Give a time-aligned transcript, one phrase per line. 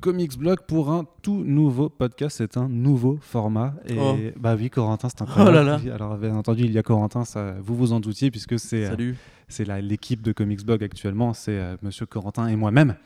[0.00, 2.36] Comics Blog pour un tout nouveau podcast.
[2.38, 3.74] C'est un nouveau format.
[3.86, 4.16] Et Oh.
[4.38, 5.50] bah oui, Corentin, c'est incroyable.
[5.50, 5.80] Oh là là.
[5.82, 8.86] Oui, Alors, bien entendu, il y a Corentin, ça, vous vous en doutiez, puisque c'est
[8.86, 11.32] euh, l'équipe de Comics Blog actuellement.
[11.34, 12.96] C'est euh, Monsieur Corentin et moi-même.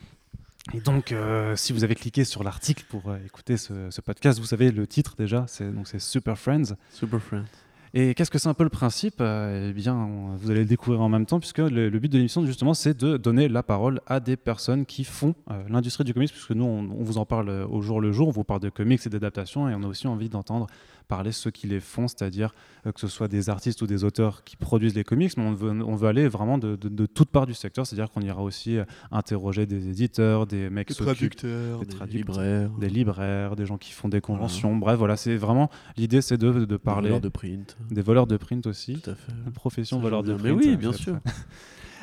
[0.75, 4.39] Et donc, euh, si vous avez cliqué sur l'article pour euh, écouter ce, ce podcast,
[4.39, 5.45] vous savez le titre déjà.
[5.49, 6.75] C'est donc c'est Super Friends.
[6.93, 7.45] Super friend.
[7.93, 11.01] Et qu'est-ce que c'est un peu le principe Euh, Eh bien, vous allez le découvrir
[11.01, 14.21] en même temps, puisque le, but de l'émission, justement, c'est de donner la parole à
[14.21, 17.51] des personnes qui font euh, l'industrie du comics, puisque nous, on, on vous en parle
[17.51, 20.07] au jour le jour, on vous parle de comics et d'adaptations, et on a aussi
[20.07, 20.69] envie d'entendre
[21.11, 22.55] parler ceux qui les font, c'est-à-dire
[22.87, 25.53] euh, que ce soit des artistes ou des auteurs qui produisent les comics, mais on
[25.53, 28.43] veut, on veut aller vraiment de, de, de toutes parts du secteur, c'est-à-dire qu'on ira
[28.43, 33.57] aussi euh, interroger des éditeurs, des mecs Des traducteurs, des des, traducteurs, libraires, des libraires,
[33.57, 36.79] des gens qui font des conventions, bref, voilà, c'est vraiment l'idée, c'est de, de des
[36.79, 37.77] parler voleurs de print.
[37.91, 39.01] des voleurs de print aussi.
[39.01, 39.33] Tout à fait.
[39.53, 40.45] Profession Ça, voleur de print.
[40.45, 41.19] Mais oui, ça, bien sûr.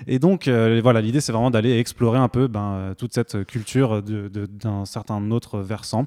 [0.06, 3.46] Et donc, euh, voilà, l'idée, c'est vraiment d'aller explorer un peu ben, euh, toute cette
[3.46, 6.06] culture d'un certain autre versant.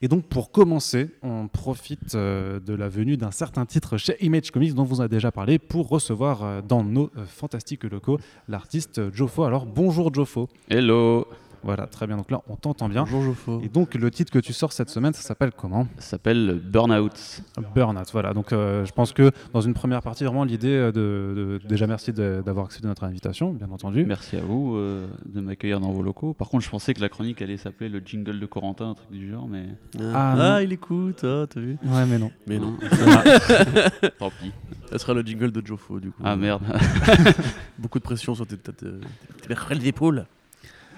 [0.00, 4.50] Et donc, pour commencer, on profite euh, de la venue d'un certain titre chez Image
[4.50, 9.44] Comics, dont vous avez déjà parlé, pour recevoir dans nos fantastiques locaux l'artiste Jofo.
[9.44, 10.48] Alors, bonjour Jofo.
[10.68, 11.26] Hello
[11.62, 12.16] Voilà, très bien.
[12.16, 13.02] Donc là, on t'entend bien.
[13.02, 13.60] Bonjour Joffo.
[13.62, 15.86] Et donc, le titre que tu sors cette semaine, ça s'appelle comment?
[15.98, 17.42] Ça s'appelle Burnout.
[17.74, 18.32] Burnout, voilà.
[18.32, 21.86] Donc, euh, je pense que dans une première partie, vraiment l'idée euh, de, de- déjà
[21.86, 24.04] merci d'avoir accepté notre invitation, bien entendu.
[24.04, 26.32] Merci à vous euh, de m'accueillir dans vos locaux.
[26.34, 29.10] Par contre, je pensais que la chronique allait s'appeler le jingle de Corentin, un truc
[29.10, 29.66] du genre, mais
[30.14, 31.76] Ah, Ah, il écoute, ah, t'as vu?
[31.84, 32.30] Ouais, mais non.
[32.46, 32.76] Mais non.
[34.18, 34.52] tant pis.
[34.90, 36.22] Ça sera le jingle de Joffo du coup.
[36.24, 36.62] Ah merde.
[37.78, 38.82] Beaucoup de pression sur tes têtes.
[38.84, 39.00] euh,
[39.42, 40.26] tes mercredi d'épaule.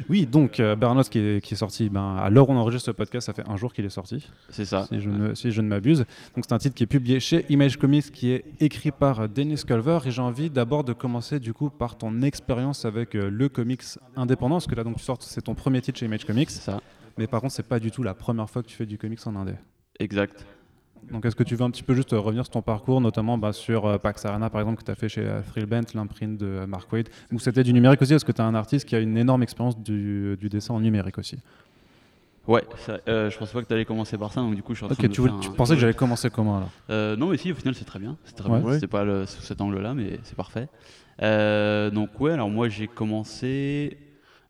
[0.08, 2.86] Oui, donc euh, Burnout qui est, qui est sorti, ben, à l'heure où on enregistre
[2.86, 4.86] ce podcast, ça fait un jour qu'il est sorti, C'est ça.
[4.88, 6.04] si je ne, si je ne m'abuse.
[6.34, 9.28] Donc c'est un titre qui est publié chez Image Comics, qui est écrit par euh,
[9.28, 9.98] Dennis Culver.
[10.06, 13.82] Et j'ai envie d'abord de commencer du coup par ton expérience avec euh, le comics
[14.16, 16.50] indépendant, parce que là donc tu sors, c'est ton premier titre chez Image Comics.
[16.50, 16.80] C'est ça.
[17.18, 19.26] Mais par contre, c'est pas du tout la première fois que tu fais du comics
[19.26, 19.52] en indé.
[19.98, 20.46] Exact.
[21.10, 23.36] Donc est-ce que tu veux un petit peu juste euh, revenir sur ton parcours, notamment
[23.38, 26.38] bah, sur euh, Pax Arena par exemple que tu as fait chez euh, Thrillbent, l'imprint
[26.38, 28.86] de euh, Mark Waid, ou c'était du numérique aussi parce que tu es un artiste
[28.88, 31.38] qui a une énorme expérience du, du dessin en numérique aussi?
[32.46, 34.72] Ouais, ça, euh, je pensais pas que tu allais commencer par ça, donc du coup,
[34.74, 36.70] je suis en train de tu, voulais- tu un- pensais que j'allais commencer comment alors?
[36.88, 38.16] Euh, non, mais si, au final, c'est très bien.
[38.24, 38.60] C'est très Ouais.
[38.60, 38.72] bien.
[38.72, 40.68] C'était pas le- sous cet angle-là, mais c'est parfait.
[41.22, 43.98] Euh, donc, ouais, alors moi, j'ai commencé.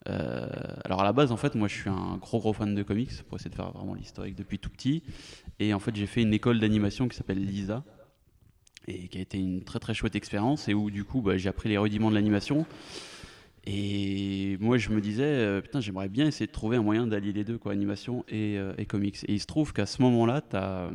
[0.09, 0.47] euh,
[0.84, 3.22] alors, à la base, en fait, moi, je suis un gros, gros fan de comics
[3.25, 5.03] pour essayer de faire vraiment l'historique depuis tout petit.
[5.60, 7.84] Et en fait, j'ai fait une école d'animation qui s'appelle Lisa
[8.88, 11.48] et qui a été une très, très chouette expérience et où, du coup, bah, j'ai
[11.48, 12.66] appris les rudiments de l'animation.
[13.66, 17.32] Et moi, je me disais, euh, putain, j'aimerais bien essayer de trouver un moyen d'allier
[17.32, 19.22] les deux, quoi, animation et, euh, comics.
[19.28, 20.91] Et il se trouve qu'à ce moment-là, tu as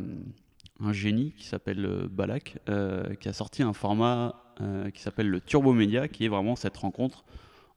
[0.80, 5.30] un génie qui s'appelle euh, Balak, euh, qui a sorti un format euh, qui s'appelle
[5.30, 7.24] le Turbo Média, qui est vraiment cette rencontre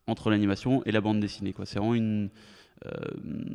[0.07, 1.55] entre l'animation et la bande dessinée.
[1.65, 2.31] C'est vraiment euh, une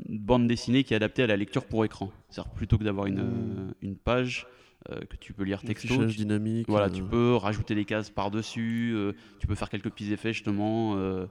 [0.10, 2.12] bande dessinée qui est adaptée à la lecture pour écran.
[2.30, 4.46] C'est-à-dire plutôt que d'avoir une, euh, une page
[4.92, 6.68] euh, que tu peux lire texto, tu- dynamique.
[6.68, 10.34] voilà, euh, tu peux rajouter des cases par-dessus, euh, tu peux faire quelques petits effets
[10.34, 10.96] justement.
[10.98, 11.26] euh,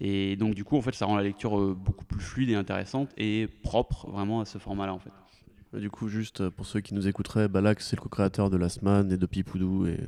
[0.00, 2.54] et donc du coup, en fait, ça rend la lecture euh, beaucoup plus fluide et
[2.54, 5.10] intéressante et propre vraiment à ce format-là en fait.
[5.78, 8.82] Du coup, juste euh, pour ceux qui nous écouteraient, Balak, c'est le co-créateur de Last
[8.82, 9.98] Man et de Pipoudou et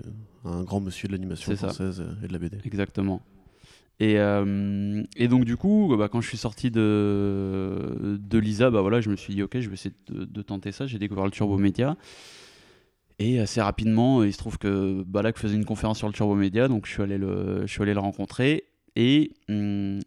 [0.45, 1.69] euh, un grand monsieur de l'animation ça.
[1.69, 2.59] française euh, et de la BD.
[2.67, 3.23] Exactement.
[4.00, 8.81] Et, euh, et donc du coup, bah, quand je suis sorti de, de Lisa, bah,
[8.81, 10.87] voilà, je me suis dit ok, je vais essayer de, tenter ça.
[10.87, 11.97] J'ai découvert le Turbo Média.
[13.21, 16.66] Et assez rapidement, il se trouve que Balak faisait une conférence sur le Turbo Média,
[16.66, 18.65] donc je suis allé le, je suis allé le rencontrer.
[18.97, 20.00] Et hum,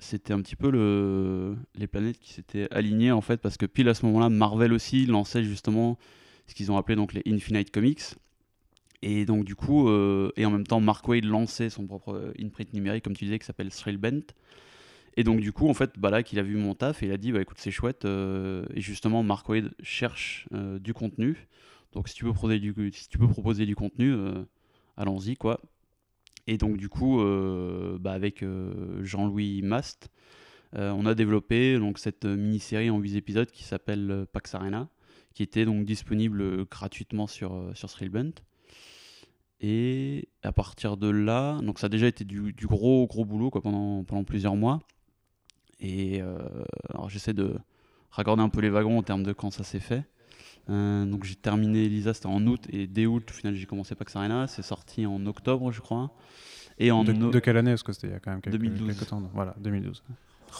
[0.00, 3.88] c'était un petit peu le, les planètes qui s'étaient alignées en fait, parce que pile
[3.90, 5.98] à ce moment-là, Marvel aussi lançait justement
[6.46, 8.02] ce qu'ils ont appelé donc les Infinite Comics.
[9.06, 12.32] Et donc du coup, euh, et en même temps, Mark Wade lançait son propre euh,
[12.42, 14.24] imprint numérique, comme tu disais, qui s'appelle Thrillbent.
[15.18, 17.12] Et donc du coup, en fait, bah là, qu'il a vu mon taf et il
[17.12, 18.06] a dit, bah écoute, c'est chouette.
[18.06, 20.48] euh, et justement, Mark Wade cherche
[20.80, 21.48] du contenu.
[21.92, 24.14] Donc si tu peux proposer du, si tu peux proposer du contenu,
[24.96, 25.60] allons-y quoi.
[26.46, 27.22] Et donc du coup,
[28.00, 28.42] bah, avec
[29.02, 30.08] Jean-Louis Mast,
[30.72, 34.88] on a développé donc cette mini-série en 8 épisodes qui s'appelle Pax Arena,
[35.34, 38.32] qui était donc disponible gratuitement sur, sur Thrillbent.
[39.60, 43.50] Et à partir de là, donc ça a déjà été du, du gros gros boulot
[43.50, 44.80] quoi, pendant, pendant plusieurs mois.
[45.80, 46.38] Et euh,
[46.90, 47.56] alors j'essaie de
[48.10, 50.04] raccorder un peu les wagons en termes de quand ça s'est fait.
[50.70, 53.94] Euh, donc j'ai terminé Elisa, c'était en août, et dès août, au final, j'ai commencé
[53.94, 54.46] Pax Arena.
[54.46, 56.10] C'est sorti en octobre, je crois.
[56.78, 57.70] Et en de, no- de quelle année?
[57.72, 58.86] Parce que c'était il y a quand même quelques, 2012.
[58.96, 59.22] quelques temps.
[59.34, 60.02] Voilà, 2012.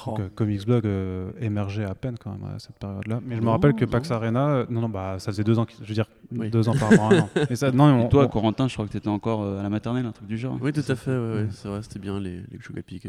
[0.06, 0.10] Oh.
[0.10, 3.20] Donc, euh, Comics Blog euh, émergeait à peine quand même à cette période-là.
[3.24, 3.90] Mais je me Non, rappelle que non.
[3.90, 6.50] Pax Arena, euh, non, non, bah, ça faisait deux ans, je veux dire, Oui.
[6.50, 7.28] deux ans par rapport à un an.
[7.50, 9.60] Mais ça, non, Et on- toi, on- Corentin, je crois que tu étais encore euh,
[9.60, 10.58] à la maternelle, un truc du genre.
[10.60, 11.46] Oui, tout à fait, ouais, ouais, Ouais.
[11.50, 12.60] c'est vrai, c'était bien les, les et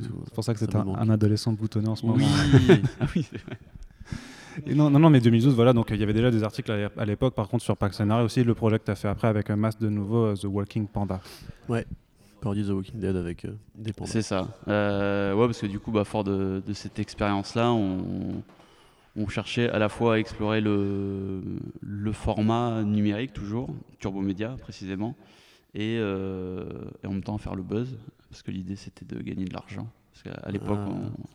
[0.01, 0.21] tout.
[0.25, 2.17] c'est pour ça que c'était un, un adolescent boutonné en ce moment.
[2.19, 4.75] Oui, ah oui, c'est vrai.
[4.75, 7.35] non, non, non, mais 2012, voilà, donc il y avait déjà des articles à, l'époque,
[7.35, 9.79] par contre, sur Pax aussi, le projet que tu as fait après avec un masque
[9.79, 11.19] de nouveau, The Walking Panda.
[11.67, 11.85] Ouais,
[12.41, 14.11] parodie The Walking Dead avec des pandas.
[14.11, 14.41] C'est ça.
[14.67, 18.43] ouais, parce que du coup, bah, fort de, cette expérience-là, on
[19.15, 21.41] on cherchait à la fois à explorer le,
[21.81, 25.15] le format numérique, toujours, Turbo Média précisément,
[25.73, 26.65] et, euh,
[27.03, 27.97] et, en même temps faire le buzz,
[28.29, 29.87] parce que l'idée c'était de gagner de l'argent.
[30.15, 30.79] Parce qu'à l'époque,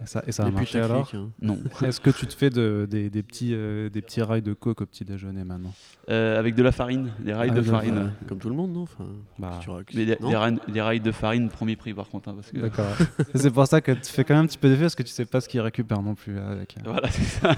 [0.00, 0.06] ah.
[0.06, 1.30] ça, et ça a marché alors hein.
[1.42, 1.58] Non.
[1.82, 4.80] Est-ce que tu te fais de, des, des, petits, euh, des petits rails de coke
[4.80, 5.74] au petit déjeuner maintenant
[6.08, 8.12] euh, Avec de la farine, des rails de farine.
[8.26, 9.06] Comme tout le monde, non, enfin,
[9.38, 9.60] bah.
[9.94, 12.30] Mais des, rails, des, rails, de farine, premier prix par contre.
[12.30, 12.58] Hein, parce que...
[12.58, 12.86] D'accord.
[13.34, 15.10] c'est pour ça que tu fais quand même un petit peu d'effet, parce que tu
[15.10, 16.38] sais pas ce qu'ils récupèrent non plus.
[16.38, 16.76] Avec...
[16.82, 17.54] Voilà, c'est ça.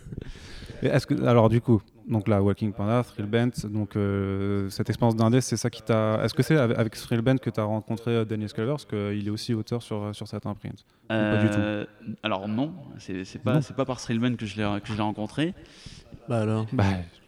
[0.82, 5.40] est-ce que, alors du coup, donc là, Walking Panda, Thrillbent, donc euh, cette expérience d'indé,
[5.40, 6.20] c'est ça qui t'a.
[6.24, 8.72] Est-ce que c'est avec, Thrillbent que tu as rencontré euh, Daniel Scalver?
[8.72, 11.58] Parce qu'il est aussi auteur sur, sur cette imprint Pas du tout?
[11.58, 11.86] Euh,
[12.24, 14.64] alors non, c'est pas, pas par Thrillbent que je l'ai
[15.02, 15.54] rencontré.
[16.28, 16.66] Bah alors?
[16.72, 16.84] Bah,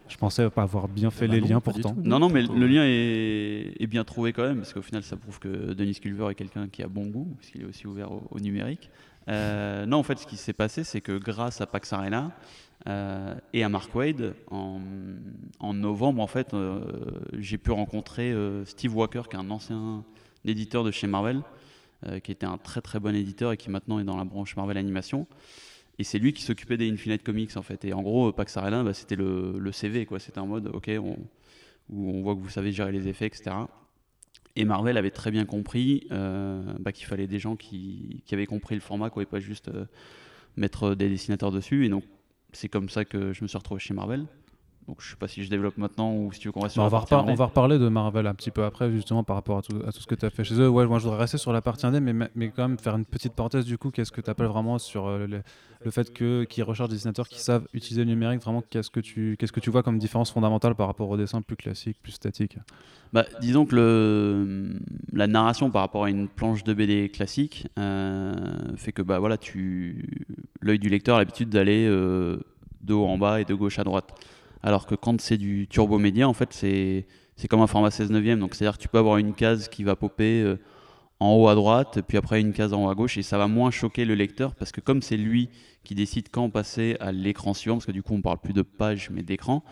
[0.08, 1.94] Je pensais pas avoir bien fait bah les liens pourtant.
[2.02, 5.17] Non, non, mais le lien est, est, bien trouvé quand même, parce qu'au final, ça
[5.17, 8.11] prouve que Denis Culver est quelqu'un qui a bon goût, parce qu'il est aussi ouvert
[8.11, 8.90] au, numérique.
[9.29, 12.32] non, en fait, ce qui s'est passé, c'est que grâce à Pax Arena,
[12.88, 14.81] euh, et à Mark Wade, en,
[15.75, 16.81] novembre, en fait, euh,
[17.38, 20.05] j'ai pu rencontrer euh, Steve Walker, qui est un ancien
[20.44, 21.43] éditeur de chez Marvel,
[22.25, 24.76] qui était un très très bon éditeur et qui maintenant est dans la branche Marvel
[24.76, 25.29] Animation.
[26.00, 27.84] Et c'est lui qui s'occupait des Infinite Comics en fait.
[27.84, 30.19] Et en gros, Pax Arena, bah, c'était le, CV, quoi.
[30.19, 31.17] C'était un mode, ok, on,
[31.90, 33.55] où on voit que vous savez gérer les effets, etc.
[34.56, 38.81] Et Marvel avait très bien compris bah, qu'il fallait des gens qui, avaient compris le
[38.81, 39.70] format, quoi, et pas juste
[40.56, 41.87] mettre des dessinateurs dessus.
[41.87, 42.02] Et donc,
[42.52, 44.26] c'est comme ça que je me suis retrouvé chez Marvel.
[44.88, 46.82] Donc je sais pas si je développe maintenant ou si tu veux qu'on reste sur
[46.82, 49.58] on la va On va reparler de Marvel un petit peu après, justement, par rapport
[49.58, 50.69] à tout, ce que tu as fait chez eux.
[50.69, 53.05] Ouais, moi je voudrais rester sur la partie indé, mais, mais quand même faire une
[53.05, 53.90] petite parenthèse du coup.
[53.90, 57.40] Qu'est-ce que tu appelles vraiment sur euh, le, fait que qu'ils recherchent des dessinateurs qui
[57.40, 58.43] savent utiliser le numérique?
[58.43, 61.43] Vraiment, qu'est-ce que tu qu'est-ce que tu vois comme différence fondamentale par rapport au dessin
[61.43, 62.58] plus classique, plus statique?
[63.12, 64.79] Bah, disons que le,
[65.12, 68.32] la narration par rapport à une planche de BD classique euh,
[68.76, 70.26] fait que bah voilà, tu
[70.61, 72.38] l'œil du lecteur a l'habitude d'aller euh,
[72.82, 74.14] de haut en bas et de gauche à droite.
[74.62, 78.40] Alors que quand c'est du turbo média, en fait, c'est comme un format 16 neuvième.
[78.40, 80.56] Donc, c'est-à-dire que tu peux avoir une case qui va popper euh,
[81.18, 83.48] en haut à droite, puis après une case en haut à gauche, et ça va
[83.48, 85.50] moins choquer le lecteur parce que comme c'est lui
[85.84, 88.62] qui décide quand passer à l'écran suivant, parce que du coup on parle plus de
[88.62, 89.62] page mais d'écran,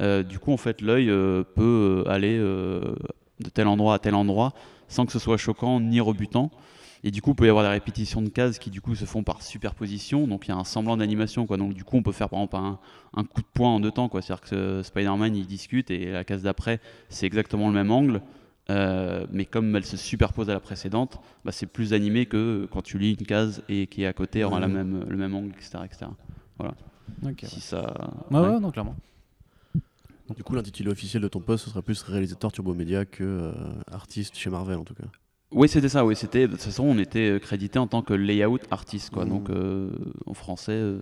[0.00, 4.52] euh, du coup en fait l'œil euh, peut aller de tel endroit à tel endroit
[4.86, 6.50] sans que ce soit choquant ni rebutant.
[7.02, 9.04] Et du coup, il peut y avoir des répétitions de cases qui du coup se
[9.04, 10.26] font par superposition.
[10.26, 11.46] Donc il y a un semblant d'animation.
[11.46, 11.56] Quoi.
[11.56, 12.56] Donc du coup, on peut faire par exemple
[13.14, 14.10] un, coup de poing en deux temps.
[14.12, 18.20] C'est-à-dire que Spider-Man, il discute et la case d'après, c'est exactement le même angle.
[18.68, 22.82] Euh, mais comme elle se superpose à la précédente, bah, c'est plus animé que quand
[22.82, 25.50] tu lis une case et qui est à côté aura la même, le même angle,
[25.56, 25.78] etc.
[25.84, 26.06] etc.
[26.58, 26.74] Voilà.
[27.42, 27.94] Si ça...
[28.30, 28.94] ouais, non, clairement.
[30.36, 33.52] Du coup, l'intitulé officiel de ton poste, ce serait plus réalisateur Turbo Media que euh,
[33.90, 35.06] artiste chez Marvel en tout cas.
[35.52, 36.04] Oui, c'était ça.
[36.04, 36.46] Oui, c'était.
[36.46, 39.24] De toute façon, on était euh, crédité en tant que layout artiste, quoi.
[39.24, 39.90] Donc, euh,
[40.26, 40.72] en français.
[40.72, 41.00] Euh,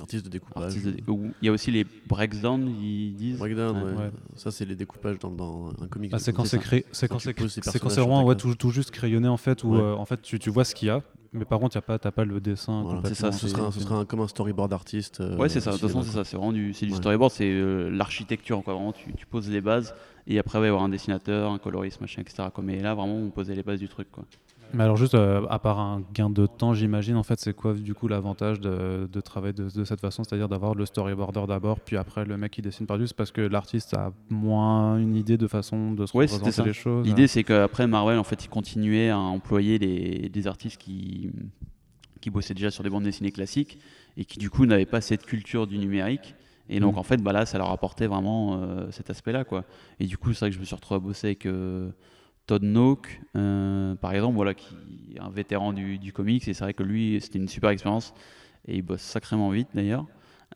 [0.00, 0.74] artiste de découpage.
[0.76, 3.38] Il y a aussi les breakdowns, ils disent.
[3.38, 4.10] Breakdown, ouais.
[4.34, 6.10] Ça, c'est les découpages dans, dans un comic.
[6.14, 9.36] Ah, c'est quand c'est créé, c'est quand c'est vraiment ouais, tout, tout, juste crayonné en
[9.36, 11.02] fait, où en fait tu, tu vois ce qu'il y a,
[11.32, 13.02] mais par contre, tu n'as pas, pas le dessin.
[13.04, 15.22] c'est ça, ce sera, ce sera comme un storyboard artiste.
[15.38, 15.70] ouais, c'est ça.
[15.72, 16.24] De toute façon, c'est ça.
[16.24, 17.52] C'est vraiment du, du storyboard, c'est
[17.90, 18.62] l'architecture.
[18.64, 18.74] Quoi.
[18.74, 19.94] Vraiment, tu, tu, poses les bases
[20.26, 22.48] et après, il va y avoir un dessinateur, un coloriste, machin, etc.
[22.62, 24.10] Mais là, vraiment, on posait les bases du truc.
[24.10, 24.24] Quoi.
[24.72, 27.74] Mais alors juste, euh, à part un gain de temps, j'imagine, en fait, c'est quoi
[27.74, 31.96] du coup l'avantage de, de, travailler de, cette façon, c'est-à-dire d'avoir le storyboarder d'abord, puis
[31.96, 35.48] après le mec qui dessine par dessus, parce que l'artiste a moins une idée de
[35.48, 37.06] façon de se représenter les choses.
[37.06, 41.30] L'idée, c'est qu'après Marvel, en fait, il continuait à employer les, des artistes qui,
[42.20, 43.78] qui bossaient déjà sur des bandes dessinées classiques
[44.16, 46.34] et qui du coup n'avaient pas cette culture du numérique.
[46.68, 46.98] Et donc, mm.
[46.98, 49.44] en fait, bah, là, ça leur apportait vraiment euh, cet aspect-là.
[49.44, 49.64] quoi.
[49.98, 51.90] Et du coup, c'est vrai que je me suis retrouvé à bosser avec euh,
[52.50, 54.74] Todd Nook, euh, par exemple, voilà, qui
[55.14, 56.48] est un vétéran du, comics.
[56.48, 58.12] Et c'est vrai que lui, c'était une super expérience.
[58.66, 60.04] Et il bosse sacrément vite, d'ailleurs.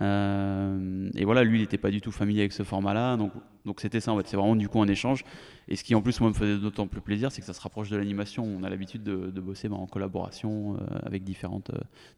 [0.00, 3.16] et voilà, lui, il n'était pas du tout familier avec ce format-là.
[3.16, 3.30] Donc,
[3.64, 4.26] donc c'était ça, en fait.
[4.26, 5.22] C'est vraiment, du coup, un échange.
[5.68, 7.60] Et ce qui, en plus, moi, me faisait d'autant plus plaisir, c'est que ça se
[7.60, 8.42] rapproche de l'animation.
[8.42, 11.70] On a l'habitude de, bosser bah, en collaboration avec différentes,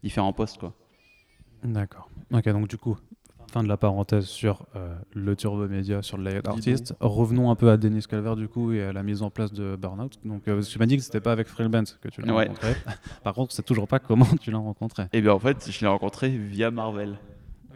[0.02, 0.74] différents postes, quoi.
[1.64, 2.08] D'accord.
[2.32, 2.96] Ok, donc du coup,
[3.50, 6.94] fin de la parenthèse sur euh, le Turbo Media, sur le layout artist.
[7.00, 9.76] Revenons un peu à Denis Calvert du coup et à la mise en place de
[9.76, 10.18] Burnout.
[10.24, 12.74] Donc euh, tu m'as dit que c'était pas avec Freelance que tu l'as rencontré.
[13.24, 15.04] Par contre, c'est toujours pas comment tu l'as rencontré.
[15.12, 17.18] Eh bien en fait, je l'ai rencontré via Marvel.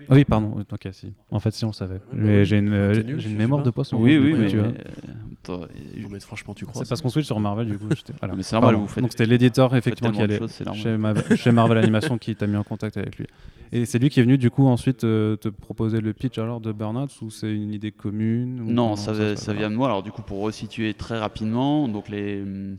[0.09, 0.57] Oui, pardon.
[0.73, 1.12] Ok, si.
[1.31, 2.00] En fait, si on savait.
[2.12, 3.97] Mais j'ai une, euh, une mémoire de poisson.
[3.99, 5.69] Oui, oui, mais, de toute toi.
[5.97, 7.88] Et- Non, mais franchement, tu crois C'est parce qu'on switch sur Marvel, du coup.
[8.21, 8.35] voilà.
[8.35, 11.52] Mais c'est normal, vous faites- Donc c'était l'éditeur, effectivement, qui allait choses, chez, Ma- chez
[11.52, 13.26] Marvel Animation qui t'a mis en contact avec lui.
[13.73, 16.61] Et c'est lui qui est venu, du coup, ensuite euh, te proposer le pitch alors
[16.61, 19.87] de Burnout ou c'est une idée commune ou Non, ça, vient de moi.
[19.88, 22.76] Alors du coup, pour resituer très rapidement, donc les hum,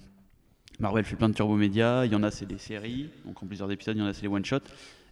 [0.80, 2.06] Marvel fait plein de turbo médias.
[2.06, 3.96] Il y en a c'est des séries, donc en plusieurs épisodes.
[3.96, 4.60] Il y en a c'est les one shot.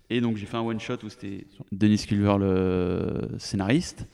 [0.09, 4.05] Et donc j'ai fait un one shot où c'était Denis Culver le scénariste.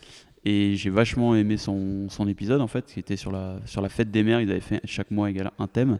[0.45, 3.89] Et j'ai vachement aimé son, son épisode en fait, qui était sur la sur la
[3.89, 4.41] fête des mères.
[4.41, 5.97] Ils avaient fait chaque mois égal un thème.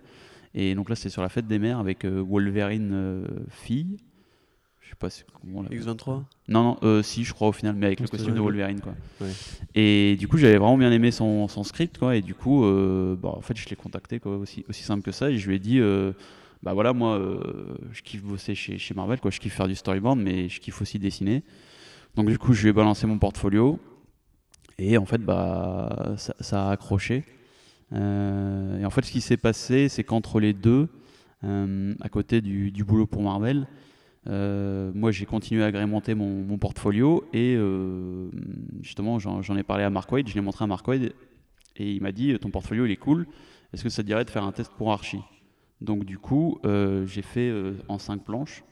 [0.53, 3.97] Et donc là c'était sur la fête des mères avec euh, Wolverine euh, fille.
[4.81, 5.79] Je sais pas si- comment on l'appelle.
[5.81, 8.39] X23 Non, non, euh, si, je crois au final, mais avec le costume de.
[8.39, 8.93] Wolverine, quoi.
[9.19, 9.31] Ouais.
[9.73, 12.15] Et du coup, j'avais vraiment bien aimé son, son script, quoi.
[12.15, 12.61] Et du coup,
[13.19, 15.31] bah, en fait, je l'ai contacté, quoi, aussi, aussi simple que ça.
[15.31, 15.79] Et je lui ai dit,
[16.61, 17.19] bah voilà, moi,
[17.93, 19.31] je kiffe bosser chez, chez Marvel, quoi.
[19.31, 21.41] Je kiffe faire du storyboard, mais je kiffe aussi dessiner.
[22.13, 23.79] Donc du coup, je lui ai balancé mon portfolio.
[24.77, 27.23] Et en fait, bah, ça, a accroché.
[27.93, 30.89] Euh, et en fait, ce qui s'est passé, c'est qu'entre les deux,
[31.43, 33.67] euh, à côté du, du boulot pour Marvel,
[34.27, 37.57] euh, moi, j'ai continué à agrémenter mon, mon portfolio et
[38.81, 41.13] justement, j'en ai parlé à Mark Wade, je l'ai montré à Mark Wade
[41.77, 43.27] et il m'a dit Ton portfolio, il est cool,
[43.71, 45.21] est-ce que ça te dirait de faire un test pour Archie?
[45.79, 46.59] Donc, du coup,
[47.05, 47.53] j'ai fait
[47.87, 48.63] en cinq planches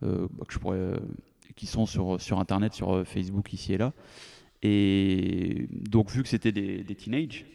[0.00, 0.08] bah,
[0.46, 0.92] que je pourrais,
[1.56, 3.92] qui sont sur, sur internet, sur Facebook, ici et là.
[4.62, 7.46] Et donc, vu que c'était des, des teenage,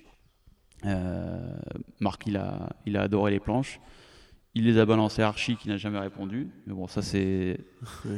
[0.85, 1.55] euh,
[1.99, 3.79] Marc, il a, il a adoré les planches.
[4.57, 6.47] Il les a balancées à Archie qui n'a jamais répondu.
[6.65, 7.59] Mais bon, ça, c'est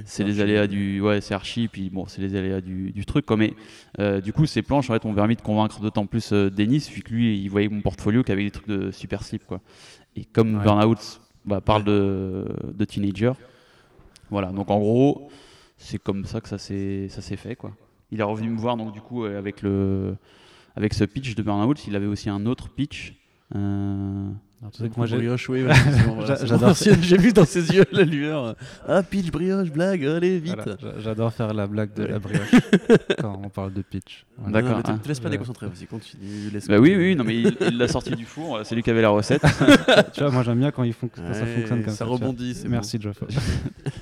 [0.05, 3.25] c'est les aléas du ouais c'est archi puis bon c'est les aléas du, du truc
[3.25, 3.53] quoi mais
[3.99, 6.87] euh, du coup ces planches en fait ont permis de convaincre d'autant plus euh, Denis
[6.93, 9.61] vu que lui il voyait mon portfolio qu'avec des trucs de super slip quoi
[10.15, 10.63] et comme Ouais.
[10.63, 13.33] Burnout bah, parle de, de teenager
[14.29, 15.29] voilà donc en gros
[15.77, 17.75] c'est comme ça que ça s'est ça s'est fait quoi
[18.11, 20.15] il est revenu me voir donc du coup euh, avec le
[20.75, 23.13] avec ce pitch de Burnout il avait aussi un autre pitch
[23.55, 24.29] euh,
[24.61, 25.73] Alors, tu sais que moi, j'ai- brioche, oui, ouais,
[26.43, 26.95] j'adore bon.
[27.01, 28.55] J'ai vu dans ses yeux la lueur.
[28.85, 30.55] Ah, pitch, brioche, blague, allez, vite.
[30.65, 32.09] voilà, j'adore faire la blague de Ouais.
[32.09, 32.51] la brioche
[33.21, 34.25] quand on parle de pitch.
[34.37, 34.51] Voilà.
[34.61, 34.99] D'accord, mais te- hein.
[35.01, 35.31] te laisse pas Ouais.
[35.31, 36.49] déconcentrer, vas-y, continue.
[36.51, 39.01] laisse bah oui oui non mais il l'a sorti du four c'est lui qui avait
[39.01, 39.41] la recette
[40.13, 41.99] tu vois, moi j'aime bien quand, il fon- quand ça Ouais, fonctionne comme ça.
[41.99, 43.23] ça rebondit, Merci, Geoff.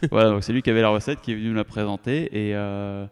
[0.09, 2.29] Voilà, donc c'est lui qui avait la recette, qui est venu me la présenter.
[2.31, 3.05] Et euh,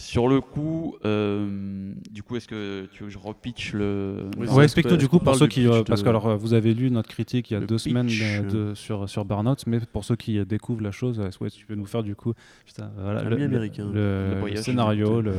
[0.00, 4.30] sur le coup, euh, du coup, est-ce que tu veux que je repitch le.
[4.38, 5.66] Oui, Ouais, explique-nous est-ce du coup pour ceux qui.
[5.66, 8.06] euh, Parce que alors, vous avez lu notre critique il y a Le deux semaines
[8.06, 11.50] pitch, euh, de- sur, sur Burnout, mais pour ceux qui découvrent la chose, euh, ouais,
[11.50, 12.32] tu peux nous faire du coup
[12.64, 13.90] putain, voilà, le, mi-américain.
[13.92, 15.32] le- Le le scénario, le,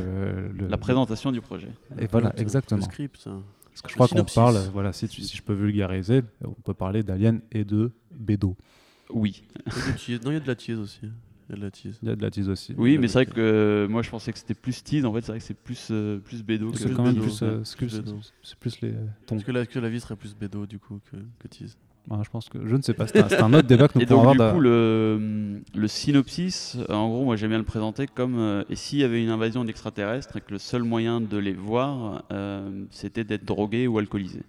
[0.54, 1.70] le- La présentation du projet.
[1.98, 2.82] Et voilà, Le exactement.
[2.82, 3.32] script, ça.
[3.70, 6.74] Parce que je crois qu'on parle, voilà, si, tu- si je peux vulgariser, on peut
[6.74, 8.58] parler d'Alien et de Bédo.
[9.12, 9.44] Oui.
[9.56, 10.20] Il y a de la tease.
[10.26, 11.00] Non, il y a de la tease aussi.
[11.50, 12.00] Il y a de la tease.
[12.04, 12.76] Il y a de la tease aussi.
[12.78, 15.06] Oui, mais c'est vrai que euh, moi je pensais que c'était plus tease.
[15.06, 16.72] En fait, c'est vrai que c'est plus, euh, plus bédo.
[16.76, 18.18] C'est que quand même Bédo, plus, euh, c'est plus, Bédo.
[18.44, 18.94] c'est plus les
[19.26, 19.36] tons.
[19.38, 21.78] Est-ce que, la, est-ce que la vie serait plus bédo du coup que, que tease
[22.10, 23.06] Ouais, je pense que je ne sais pas.
[23.08, 24.52] C'est un, autre débat que nous Et pourrons donc, avoir.
[24.54, 28.64] du coup, le, le synopsis, euh, en gros, moi j'aime bien le présenter comme euh,
[28.70, 32.24] et s'il y avait une invasion d'extraterrestres et que le seul moyen de les voir,
[32.32, 34.42] euh, c'était d'être drogué ou alcoolisé.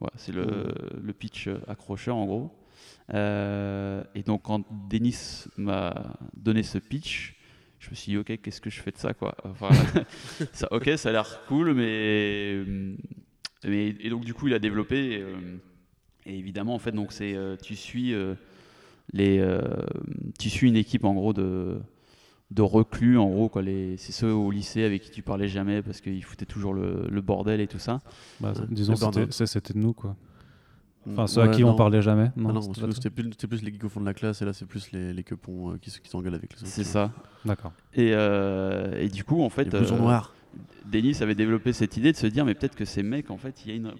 [0.00, 0.46] Voilà, c'est le,
[1.02, 2.50] le pitch euh, accrocheur en gros.
[3.12, 7.36] Euh, et donc, quand Denis m'a donné ce pitch,
[7.78, 9.68] je me suis dit, ok, qu'est-ce que je fais de ça, quoi Enfin,
[10.52, 12.62] ça, Ok, ça a l'air cool, mais,
[13.64, 13.94] mais.
[14.00, 15.18] Et donc, du coup, il a développé.
[15.20, 15.56] euh,
[16.26, 18.34] et évidemment, en fait, donc c'est euh, tu suis euh,
[19.12, 19.60] les, euh,
[20.38, 21.78] tu suis une équipe en gros de
[22.50, 23.60] de reclus en gros quoi.
[23.60, 27.06] Les, c'est ceux au lycée avec qui tu parlais jamais parce qu'ils foutaient toujours le,
[27.10, 28.00] le bordel et tout ça.
[28.40, 28.96] Bah, disons,
[29.30, 30.16] ça, c'était nous, quoi.
[31.12, 31.70] Enfin, ceux Ouais, à qui non.
[31.70, 32.30] on parlait jamais.
[32.36, 34.44] Ah Non, non, c'était plus, c'était plus les geeks au fond de la classe et
[34.44, 36.68] là c'est plus les, les quepons euh, qui, qui s'engueulent avec les autres.
[36.70, 37.10] C'est ça.
[37.44, 37.72] D'accord.
[37.94, 40.34] Et, euh, et du coup, en fait, Les euh, noirs.
[40.86, 43.64] Denis avait développé cette idée de se dire mais peut-être que ces mecs en fait
[43.64, 43.92] il y a une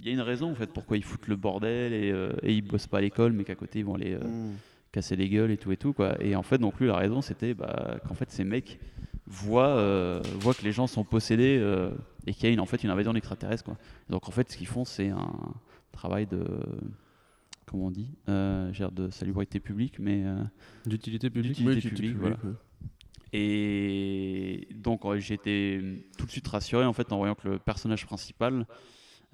[0.00, 2.54] il y a une raison en fait pourquoi ils foutent le bordel et, euh, et
[2.54, 4.54] ils bossent pas à l'école mais qu'à côté ils vont aller euh, Mm.
[4.90, 7.20] casser les gueules et tout et tout quoi et en fait donc lui la raison
[7.22, 8.80] c'était bah, qu'en fait ces mecs
[9.28, 11.90] voient euh, voient que les gens sont possédés euh,
[12.26, 13.76] et qu'il y a une en fait une invasion d'extraterrestres quoi
[14.10, 15.30] donc en fait ce qu'ils font c'est un
[15.92, 16.44] travail de
[17.66, 20.42] comment on dit euh, genre de salubrité publique mais euh,
[20.86, 22.36] D'utilité publique D'utilité Oui, publique, tu- voilà.
[22.44, 22.52] ouais.
[23.32, 28.04] et donc j'ai été tout de suite rassuré en fait en voyant que le personnage
[28.06, 28.66] principal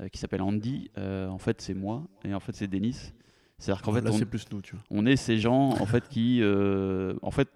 [0.01, 3.13] euh, qui s'appelle Andy, en fait c'est moi et en fait c'est Denis.
[3.59, 4.85] C'est-à-dire qu'en fait Là on, c'est plus nous, tu vois.
[4.91, 6.41] on est ces gens en fait qui,
[7.23, 7.49] en fait,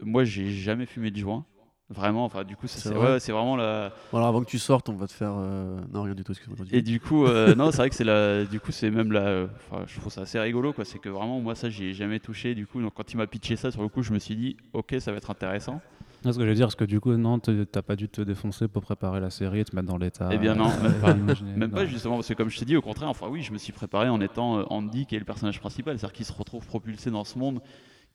[0.00, 1.44] moi j'ai jamais fumé de joint.
[1.90, 3.90] Vraiment, enfin du coup C'est c'est vrai ouais, c'est vraiment la.
[4.12, 5.32] Bon, alors avant que tu sortes, on va te faire.
[5.38, 6.66] euh, Non, rien du tout, excuse-moi.
[6.70, 8.44] Et du coup, euh, non, c'est vrai que c'est la.
[8.44, 9.46] Du coup, c'est même la.
[9.70, 10.84] Enfin, je trouve ça assez rigolo, quoi.
[10.84, 12.54] C'est que vraiment, moi, ça, j'y ai jamais touché.
[12.54, 14.56] Du coup, donc, quand il m'a pitché ça, sur le coup, je me suis dit,
[14.74, 15.80] ok, ça va être intéressant.
[16.22, 18.68] ce que je veux dire, parce que du coup, non, t'as pas dû te défoncer
[18.68, 20.28] pour préparer la série et te mettre dans l'état.
[20.30, 21.14] Eh bien non, euh, même pas.
[21.56, 21.88] Même pas Non.
[21.88, 24.10] justement, parce que comme je t'ai dit, au contraire, enfin oui, je me suis préparé
[24.10, 27.38] en étant Andy, qui est le personnage principal, c'est-à-dire qu'il se retrouve propulsé dans ce
[27.38, 27.60] monde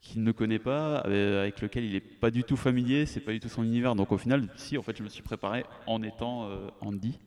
[0.03, 3.31] qu'il ne connaît pas, euh, avec lequel il est pas du tout familier, c'est pas
[3.31, 3.95] du tout son univers.
[3.95, 7.17] Donc au final, si, en fait, je me suis préparé en étant euh, Andy.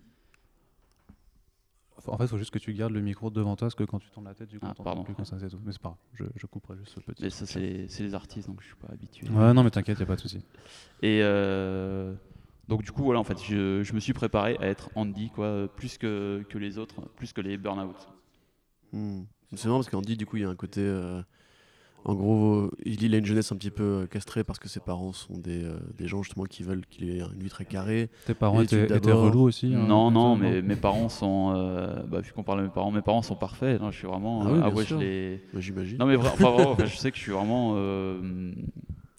[2.06, 3.99] En fait, il faut juste que tu gardes le micro devant toi, parce que quand
[3.99, 5.02] tu tournes la tête, du coup, Ah, pardon.
[5.02, 5.59] plus quand ça, c'est tout.
[5.64, 7.21] Mais c'est pas grave, je, je couperai juste ce petit.
[7.23, 7.59] Mais ça, c'est
[7.99, 9.26] les, artistes, donc je suis pas habitué.
[9.30, 10.45] Ouais, non, mais t'inquiète, y a pas de souci.
[11.02, 12.14] Et euh,
[12.68, 15.66] donc du coup, voilà, en fait, je, je me suis préparé à être Andy, quoi,
[15.75, 17.97] plus que, que les autres, plus que les burn-out.
[18.92, 19.23] Hmm.
[19.54, 20.83] C'est marrant parce qu'Andy, du coup, il y a un côté.
[20.83, 21.23] euh,
[22.08, 24.80] en gros, il, il a une jeunesse un petit peu euh, castrée parce que ses
[24.80, 28.08] parents sont des, euh, des gens justement qui veulent qu'il ait une vie très carrée.
[28.26, 31.52] Tes parents étaient, étaient relous aussi hein, non, non, mais mes parents sont.
[31.56, 33.80] euh, bah, vu qu'on parle de mes parents, mes parents sont parfaits.
[33.80, 34.42] Non, je suis vraiment.
[34.46, 35.40] Ah oui, bien ouais, je les.
[35.58, 35.98] J'imagine.
[35.98, 38.52] Non, mais enfin, enfin, je sais que je suis vraiment euh,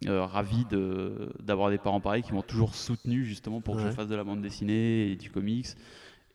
[0.07, 3.89] euh, ravi de- d'avoir des parents pareils qui m'ont toujours soutenu justement pour que je
[3.95, 5.67] fasse de la bande dessinée et du comics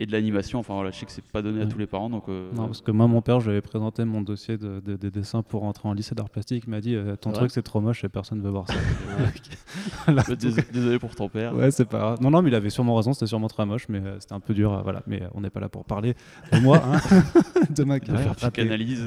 [0.02, 0.58] et de l'animation.
[0.58, 2.24] Enfin voilà, je sais que c'est pas donné à tous les parents, donc.
[2.28, 4.96] euh, Non, parce que moi, mon père, je lui avais présenté mon dossier de, de-
[4.96, 6.64] des dessins pour entrer en lycée d'art plastique.
[6.66, 7.36] Il m'a dit euh, Ton Ouais.
[7.36, 8.74] truc, c'est trop moche et personne ne veut voir ça.
[10.36, 11.54] dés- désolé pour ton père.
[11.54, 12.18] ouais, c'est pas grave.
[12.20, 14.40] Non, non, mais il avait sûrement raison, c'était sûrement très moche, mais euh, c'était un
[14.40, 14.80] peu dur.
[14.82, 15.02] voilà.
[15.06, 16.14] Mais on n'est pas là pour parler
[16.52, 17.00] de moi, hein,
[17.70, 18.34] de ma carrière.
[18.36, 19.04] faire psychanalyse,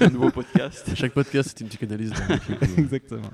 [0.00, 0.90] un nouveau podcast.
[0.94, 2.10] Chaque podcast, c'est une psychanalyse.
[2.10, 2.58] d'un film.
[2.78, 3.30] Exactement.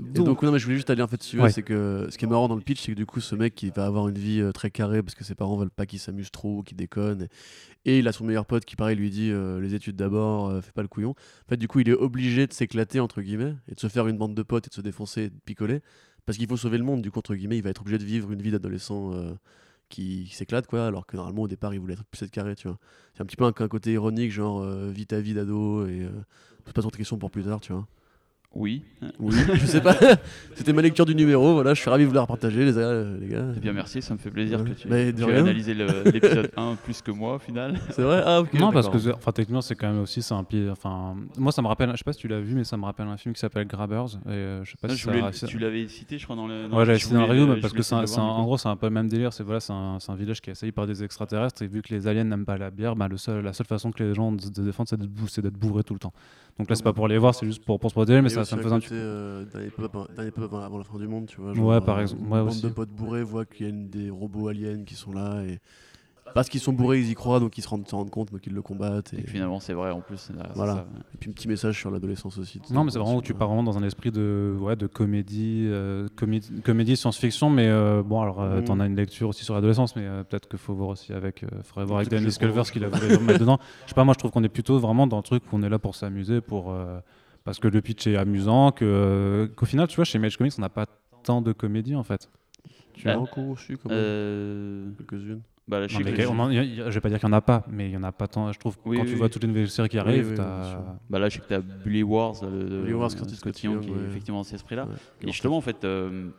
[0.00, 1.40] Donc, non, mais je voulais juste aller en fait dessus.
[1.40, 1.50] Ouais.
[1.50, 3.62] C'est que ce qui est marrant dans le pitch, c'est que du coup, ce mec,
[3.62, 5.98] il va avoir une vie euh, très carrée parce que ses parents veulent pas qu'il
[5.98, 7.28] s'amuse trop, qu'il déconne.
[7.84, 10.48] Et, et il a son meilleur pote qui, pareil, lui dit euh, les études d'abord,
[10.48, 11.10] euh, fais pas le couillon.
[11.10, 14.06] En fait, du coup, il est obligé de s'éclater, entre guillemets, et de se faire
[14.08, 15.80] une bande de potes et de se défoncer et de picoler.
[16.26, 18.04] Parce qu'il faut sauver le monde, du coup, entre guillemets, il va être obligé de
[18.04, 19.12] vivre une vie d'adolescent
[19.88, 20.86] qui, qui s'éclate, quoi.
[20.86, 22.78] Alors que normalement, au départ, il voulait être plus être carré, tu vois.
[23.14, 26.06] C'est un petit peu un, un côté ironique, genre, vis ta vie d'ado et
[26.64, 27.88] pose pas trop de questions pour plus tard, tu vois.
[28.52, 28.82] Oui.
[29.20, 29.94] Oui, je sais pas.
[30.56, 31.54] C'était ma lecture du numéro.
[31.54, 33.44] Voilà, je suis ravi de vous la repartager, les, gars- les gars.
[33.56, 34.70] Eh bien, merci, ça me fait plaisir Ouais.
[34.70, 37.78] que tu, aies analysé l'épisode 1 plus que moi au final.
[37.90, 38.22] C'est vrai?
[38.26, 38.52] Ah, ok.
[38.54, 40.68] non, parce que enfin, techniquement, c'est quand même aussi c'est un pied.
[40.68, 41.90] Enfin, moi, ça me rappelle.
[41.92, 43.68] Je sais pas si tu l'as vu, mais ça me rappelle un film qui s'appelle
[43.68, 44.16] Grabbers.
[44.26, 46.24] Et euh, je sais pas Ah, si je ça- voulais- ça- tu l'avais cité, je
[46.24, 46.66] crois, dans le.
[46.66, 48.86] Ouais, j'avais cité dans le review, mais parce que c'est en gros, c'est un peu
[48.86, 49.32] le même délire.
[49.32, 52.08] C'est voilà, c'est un, village qui est assailli par des extraterrestres et vu que les
[52.08, 54.60] aliens n'aiment pas la bière, bah, le seul, la seule façon que les gens se
[54.60, 56.12] défendent, c'est d'être bou- c'est d'être bourré tout le temps.
[56.60, 58.40] Donc là, c'est pas pour les voir, c'est juste pour, pour se protéger, mais ça,
[58.56, 58.94] me faisait un petit peu.
[58.96, 59.70] euh, dernier
[60.62, 61.52] avant- la fin du monde, tu vois.
[61.52, 62.62] Ouais, par euh, exemple, Une ouais, bande aussi.
[62.62, 65.58] de potes bourrés voient qu'il y a une- des robots aliens qui sont là et.
[66.34, 68.46] Parce qu'ils sont bourrés, ils y croient, donc ils se rendent, se rendent compte, donc
[68.46, 69.12] ils le combattent.
[69.14, 70.16] Et, finalement, c'est vrai en plus.
[70.18, 70.74] c'est- c'est Voilà.
[70.74, 70.86] ça.
[71.14, 72.60] et puis un petit message sur l'adolescence aussi.
[72.70, 75.66] Non, mais c'est vraiment où tu pars vraiment dans un esprit de, ouais, de comédie,
[75.68, 78.64] euh, comédie, comédie science-fiction, mais euh, bon, alors euh, Mhm.
[78.64, 81.42] t'en as une lecture aussi sur l'adolescence, mais euh, peut-être qu'il faut voir aussi avec,
[81.42, 83.58] euh, faudrait voir avec vais Culver ce qu'il a je voulu mettre dedans.
[83.84, 85.62] Je sais pas, moi je trouve qu'on est plutôt vraiment dans le truc où on
[85.62, 87.00] est là pour s'amuser, pour euh,
[87.44, 90.52] parce que le pitch est amusant, que euh, qu'au final, tu vois, chez Mage Comics,
[90.58, 90.86] on n'a pas
[91.24, 92.28] tant de comédie en fait.
[92.92, 94.94] Tu as encore reçu quand même?
[94.98, 95.40] quelques-unes.
[95.70, 98.02] Bah, je je vais pas dire qu'il y en a pas, mais il y en
[98.02, 98.50] a pas tant.
[98.50, 99.18] Je trouve Oui, quand oui, tu oui.
[99.20, 100.34] vois toutes les nouvelles séries qui arrivent.
[101.08, 104.08] Bah là, je sais que tu as Bully Wars, le, Bully Wars, Curtis qui est
[104.08, 104.86] effectivement dans cet esprit-là.
[104.86, 105.28] Ouais.
[105.28, 106.30] Et justement, en fait, euh,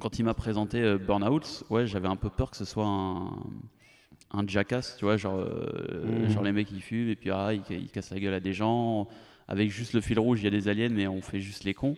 [0.00, 3.30] quand il m'a présenté euh, Burnout, ouais, j'avais un peu peur que ce soit un,
[4.32, 7.62] un jackass, tu vois, genre, euh, genre les mecs ils fument et puis ah, ils,
[7.70, 9.06] ils cassent la gueule à des gens.
[9.48, 11.74] Avec juste le fil rouge, il y a des aliens, mais on fait juste les
[11.74, 11.96] cons.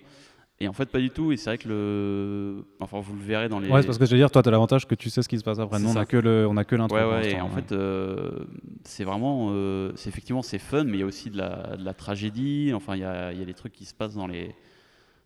[0.61, 1.31] Et en fait, pas du tout.
[1.31, 2.65] Et c'est vrai que le.
[2.81, 3.69] Enfin, vous le verrez dans les.
[3.69, 5.39] Ouais, c'est parce que je veux dire, toi, t'as l'avantage que tu sais ce qui
[5.39, 5.79] se passe après.
[5.79, 6.97] Nous, on a que le, on a que l'intro.
[6.97, 7.55] Ouais, ouais, et en ouais.
[7.55, 8.45] fait, euh,
[8.83, 9.51] c'est vraiment.
[9.53, 12.73] euh, c'est effectivement, c'est fun, mais il y a aussi de la, de la tragédie.
[12.75, 14.55] Enfin, il y a, y a des trucs qui se passent dans les.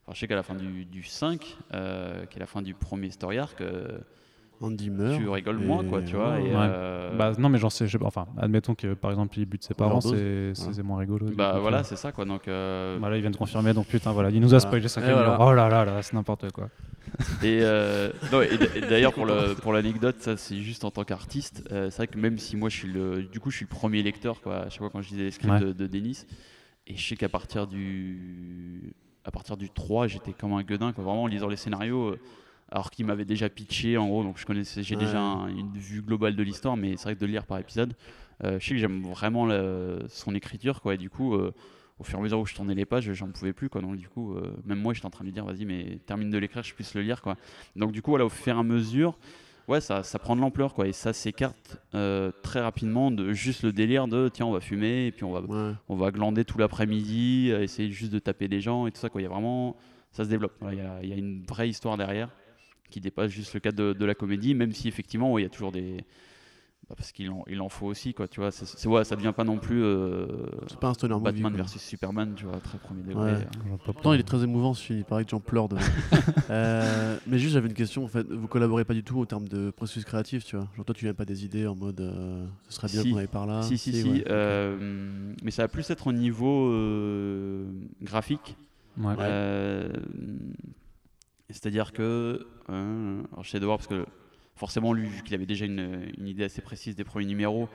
[0.05, 2.75] Enfin, je sais qu'à la fin du, du 5, euh, qui est la fin du
[2.75, 3.63] premier story arc,
[4.63, 5.19] Andy meurt.
[5.19, 6.39] tu rigoles et- moins, quoi, tu vois.
[6.41, 6.51] Et, Ouais.
[6.55, 9.65] euh, Bah non, mais genre, c'est, je sais enfin, admettons que par exemple, il bute
[9.65, 10.83] ses parents, c'est, Ouais.
[10.83, 11.27] moins rigolo.
[11.37, 12.25] bah coup, voilà, c'est ça, quoi.
[12.25, 13.01] Donc, euh, vois.
[13.01, 14.61] Voilà, il vient de confirmer, donc putain, voilà, il nous a Voilà.
[14.61, 15.37] spoilé 5 Et voilà.
[15.41, 16.69] Oh là là là, c'est n'importe quoi.
[17.43, 18.11] Et, euh,
[18.75, 21.63] et d'ailleurs pour l'anecdote, ça c'est juste en tant qu'artiste.
[21.73, 23.75] euh, c'est vrai que même si moi je suis le du coup je suis le
[23.75, 24.61] premier lecteur quoi.
[24.61, 25.61] À chaque fois quand je lisais les scripts Ouais.
[25.61, 26.25] de, de Denis,
[26.87, 28.95] et je sais qu'à partir du
[29.25, 31.05] à partir du 3 j'étais comme un gueudin quoi.
[31.05, 32.17] Vraiment en lisant les scénarios.
[32.73, 35.05] Alors qu'il m'avait déjà pitché en gros, donc je connaissais, j'ai Ouais.
[35.05, 37.59] déjà un- une vue globale de l'histoire, mais c'est vrai que de le lire par
[37.59, 37.95] épisode,
[38.43, 39.47] euh, je sais que j'aime vraiment
[40.09, 40.95] son écriture, quoi.
[40.95, 41.53] Et du coup, euh,
[41.99, 43.81] au fur et à mesure où je tournais les pages, j'en pouvais plus, quoi.
[43.83, 46.31] Donc du coup, euh, même moi, j'étais en train de lui dire, vas-y, mais termine
[46.31, 47.37] de l'écrire, je puisse le lire, quoi.
[47.77, 49.19] Donc du coup, voilà, au fur et à mesure,
[49.69, 50.89] ouais, ça, ça prend de l'ampleur, quoi.
[50.89, 51.77] Et ça s'écarte
[52.43, 55.41] très rapidement de juste le délire de, tiens, on va fumer, et puis on va,
[55.43, 55.75] Ouais.
[55.91, 59.21] on va glander tout l'après-midi, essayer juste de taper des gens et tout ça, quoi.
[59.21, 59.77] Il y a vraiment,
[60.11, 60.55] ça se développe.
[60.61, 62.31] Voilà, y, il y a une vraie histoire derrière
[62.93, 65.47] qui dépasse juste le cadre de, de la comédie, même si effectivement, ouais, il y
[65.47, 66.05] a toujours des
[66.89, 68.51] bah, parce qu'il en, il en faut aussi, quoi, tu vois.
[68.51, 70.27] C'est, ouais, ça devient pas non plus euh,
[70.67, 71.25] C'est pas un stoner movie.
[71.27, 71.57] Batman quoi.
[71.59, 73.35] versus Superman, tu vois, très premier degré.
[73.35, 73.39] Ouais.
[73.39, 73.77] euh.
[73.85, 75.81] Pourtant, il est très émouvant ce film, il paraît que j'en pleure devant.
[76.51, 78.27] Euh, mais juste, j'avais une question en fait.
[78.31, 80.69] Vous collaborez pas du tout en termes de processus créatif, tu vois?
[80.77, 83.11] Genre, toi, tu viens pas des idées en mode euh, ce serait bien Si.
[83.11, 83.63] qu'on aille par là?
[83.63, 84.11] Si, si, si.
[84.11, 84.25] ouais.
[84.29, 87.65] euh, mais ça va plus être au niveau euh,
[88.03, 88.57] graphique.
[88.99, 89.15] Ouais.
[89.21, 89.89] Euh,
[91.53, 92.47] C'est-à-dire que.
[92.71, 94.05] euh, alors j'essaie de voir parce que
[94.57, 97.69] forcément, lui, vu qu'il avait déjà une, une idée assez précise des premiers numéros,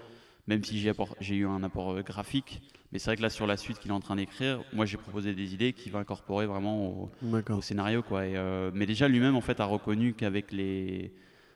[0.47, 2.61] même si j'ai eu un apport euh, graphique.
[2.91, 4.97] Mais c'est vrai que là, sur la suite qu'il est en train d'écrire, moi j'ai
[4.97, 8.01] proposé des idées qu'il va incorporer vraiment au, scénario.
[8.01, 8.25] Quoi.
[8.25, 11.13] Et, euh, mais déjà, lui-même, en fait, a reconnu qu'avec les,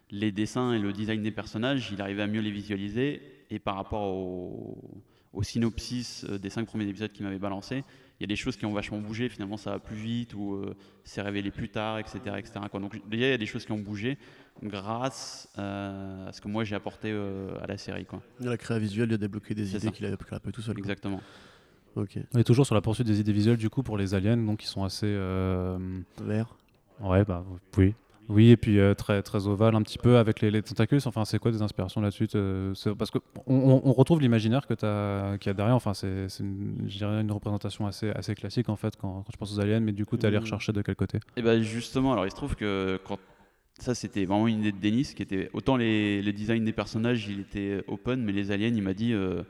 [0.09, 3.21] les dessins et le design des personnages, il arrivait à mieux les visualiser.
[3.49, 4.77] Et par rapport au,
[5.33, 7.83] au synopsis euh, des cinq premiers épisodes qu'il m'avait balancé,
[8.21, 9.29] il y a des choses qui ont vachement bougé.
[9.29, 12.19] Finalement, ça va plus vite ou euh, c'est révélé plus tard, etc.
[12.37, 12.51] etc.
[12.69, 12.79] quoi.
[12.79, 14.19] Donc, déjà, il y a des choses qui ont bougé
[14.61, 18.05] grâce euh, à ce que moi j'ai apporté euh, à la série.
[18.05, 18.21] Quoi.
[18.39, 20.75] La créa visuelle, il a débloqué des idées qu'il avait pas tout seul.
[20.75, 20.81] quoi.
[20.81, 21.19] Exactement.
[21.95, 22.19] Ok.
[22.35, 24.59] On est toujours sur la poursuite des idées visuelles du coup pour les aliens, donc
[24.59, 25.07] qui sont assez.
[25.07, 25.79] euh,
[26.23, 26.55] Vert.
[26.99, 27.43] Ouais, bah
[27.77, 27.95] oui.
[28.31, 30.99] Oui, et puis euh, très, très ovale un petit peu avec les, les tentacules.
[31.05, 34.85] Enfin, c'est quoi des inspirations là-dessus euh, Parce qu'on on, on retrouve l'imaginaire qu'il y
[34.85, 35.75] a derrière.
[35.75, 39.37] Enfin, c'est une, je dirais une représentation assez, assez classique en fait quand, quand je
[39.37, 40.43] pense aux aliens, mais du coup, tu allé Mhm.
[40.43, 41.19] rechercher de quel côté?
[41.35, 43.19] Et ben justement, alors il se trouve que quand
[43.79, 47.27] ça c'était vraiment une idée de Denis, qui était autant les, les designs des personnages,
[47.27, 49.43] il était open, mais les aliens, il m'a dit euh,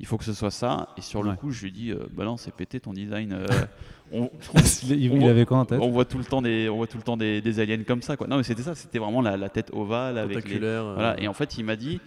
[0.00, 0.88] il faut que ce soit ça.
[0.96, 1.36] Et sur le Ouais.
[1.36, 3.32] coup, je lui ai dit euh, bah non, c'est pété ton design.
[3.32, 3.46] euh,
[4.12, 4.30] on,
[4.84, 5.80] il, il on voit- avait quoi en tête?
[5.82, 8.02] on voit tout le temps des, on voit tout le temps des, des aliens comme
[8.02, 8.26] ça, quoi.
[8.26, 11.20] Non, mais c'était ça, c'était vraiment la, la tête ovale avec les, euh, voilà.
[11.20, 12.00] Et en fait, il m'a dit.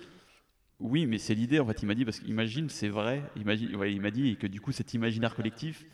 [0.84, 1.60] Oui, mais c'est l'idée.
[1.60, 3.22] En fait, il m'a dit parce qu'imagine, c'est vrai.
[3.40, 5.86] Imagine, ouais, il m'a dit que du coup, cet imaginaire collectif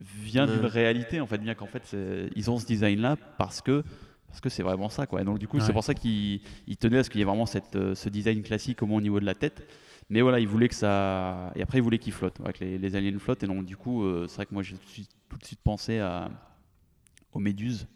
[0.00, 1.20] vient d'une réalité.
[1.20, 1.96] En fait, bien qu'en fait,
[2.36, 3.82] ils ont ce design-là parce que
[4.28, 5.20] parce que c'est vraiment ça, quoi.
[5.20, 5.64] Et donc, du coup, Ouais.
[5.66, 8.08] c'est pour ça qu'il il tenait à ce qu'il y ait vraiment cette, euh, ce
[8.08, 9.66] design classique au moins au niveau de la tête.
[10.10, 11.52] Mais voilà, il voulait que ça.
[11.54, 13.44] Et après, il voulait qu'il flotte, ouais, que les, les aliens flottent.
[13.44, 15.44] Et donc, du coup, euh, c'est vrai que moi, j'ai tout de suite, tout de
[15.44, 16.28] suite pensé à,
[17.32, 17.86] aux méduses.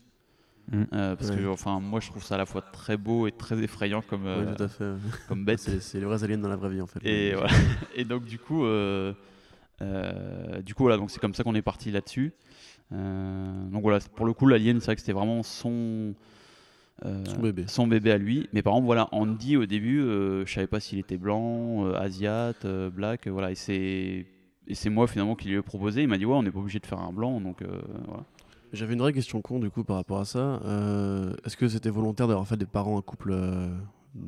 [0.71, 0.83] Mm.
[0.93, 3.61] Euh, parce que, enfin, moi, je trouve ça à la fois très beau et très
[3.63, 4.85] effrayant comme, ouais, euh, tout à fait.
[4.85, 4.99] ouais.
[5.29, 5.59] comme bête.
[5.59, 7.05] C'est les vrais aliens dans la vraie vie en fait.
[7.05, 7.53] Et, voilà.
[7.97, 9.13] et donc du coup, euh,
[10.65, 12.33] du coup voilà, donc c'est comme ça qu'on est parti là-dessus.
[12.91, 16.15] Donc voilà, pour le coup, l'alien, c'est vrai que c'était vraiment son
[17.05, 17.65] euh, Son bébé.
[17.67, 18.49] son bébé à lui.
[18.53, 21.95] Mais par exemple, voilà, Andy au début, euh, je savais pas s'il était blanc, euh,
[21.95, 24.27] asiate, euh, black, euh, voilà, et c'est
[24.67, 26.03] et c'est moi finalement qui lui ai proposé.
[26.03, 27.63] Il m'a dit ouais, on n'est pas obligé de faire un blanc, donc
[28.07, 28.25] voilà.
[28.73, 30.61] J'avais une vraie question con du coup par rapport à ça.
[31.45, 33.35] Est-ce que c'était volontaire d'avoir fait des parents un couple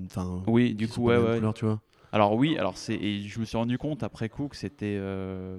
[0.04, 0.42] Enfin.
[0.46, 1.36] Oui, du coup, ouais, ouais.
[1.36, 1.80] couleur, tu vois?
[2.12, 5.58] Alors oui, alors c'est et je me suis rendu compte après coup que c'était euh,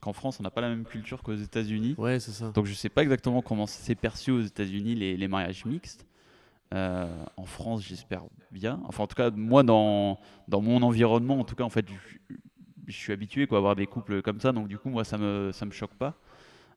[0.00, 1.94] qu'en France on n'a pas la même culture qu'aux États-Unis.
[1.98, 2.50] Ouais, c'est ça.
[2.50, 6.06] Donc je sais pas exactement comment c'est perçu aux États-Unis les, les mariages mixtes.
[6.72, 7.06] Euh,
[7.36, 8.80] en France, j'espère bien.
[8.86, 12.34] Enfin, en tout cas, moi dans dans mon environnement, en tout cas, en fait, je,
[12.86, 14.52] je suis habitué quoi à avoir des couples comme ça.
[14.52, 16.14] Donc du coup, moi, ça me ça me choque pas.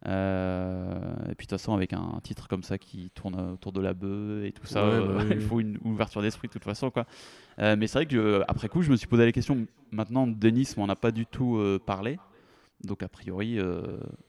[0.05, 3.79] Euh, et puis de toute façon, avec un titre comme ça qui tourne autour de
[3.81, 6.63] la bœuf et tout ça, Ouais, euh, bah il faut une ouverture d'esprit de toute
[6.63, 7.05] façon, quoi.
[7.59, 9.65] Euh, mais c'est vrai que après coup, je me suis posé la question.
[9.91, 12.19] Maintenant, Denis m'en a pas du tout parlé,
[12.83, 13.81] donc a priori, euh,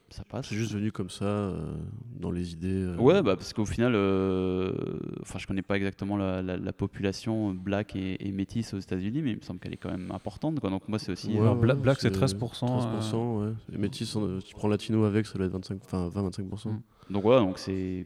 [0.09, 0.47] ça passe.
[0.47, 1.73] C'est juste venu comme ça euh,
[2.19, 2.67] dans les idées.
[2.83, 4.71] euh, Ouais, bah, parce qu'au final, euh,
[5.21, 9.21] enfin, je connais pas exactement la, la- la population black et, et métisse aux États-Unis,
[9.21, 10.59] mais il me semble qu'elle est quand même importante.
[10.59, 10.69] Quoi.
[10.69, 11.31] Donc moi, c'est aussi.
[11.33, 12.65] Ouais, euh, Alors, Bla- ouais, Black, c'est c'est 13%.
[12.65, 13.53] 13%, ouais.
[13.69, 16.69] Les métis, tu prends latino avec, ça doit être 25, enfin 20-25%.
[16.69, 16.81] Mm.
[17.11, 18.05] Donc voilà, donc c'est.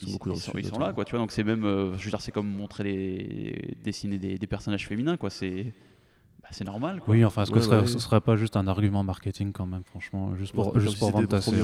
[0.00, 1.04] Ils sont Ils, sont, ils sont là, quoi.
[1.04, 4.38] Tu vois, donc c'est même, euh, je veux dire, c'est comme montrer les dessiner des,
[4.38, 5.28] des personnages féminins, quoi.
[5.30, 5.72] C'est,
[6.52, 7.14] c'est normal, quoi.
[7.14, 9.66] Oui, enfin, est-ce que Ouais, ce, serait, ce serait pas juste un argument marketing quand
[9.66, 11.56] même, franchement, juste pour, juste pour si vendre ta série,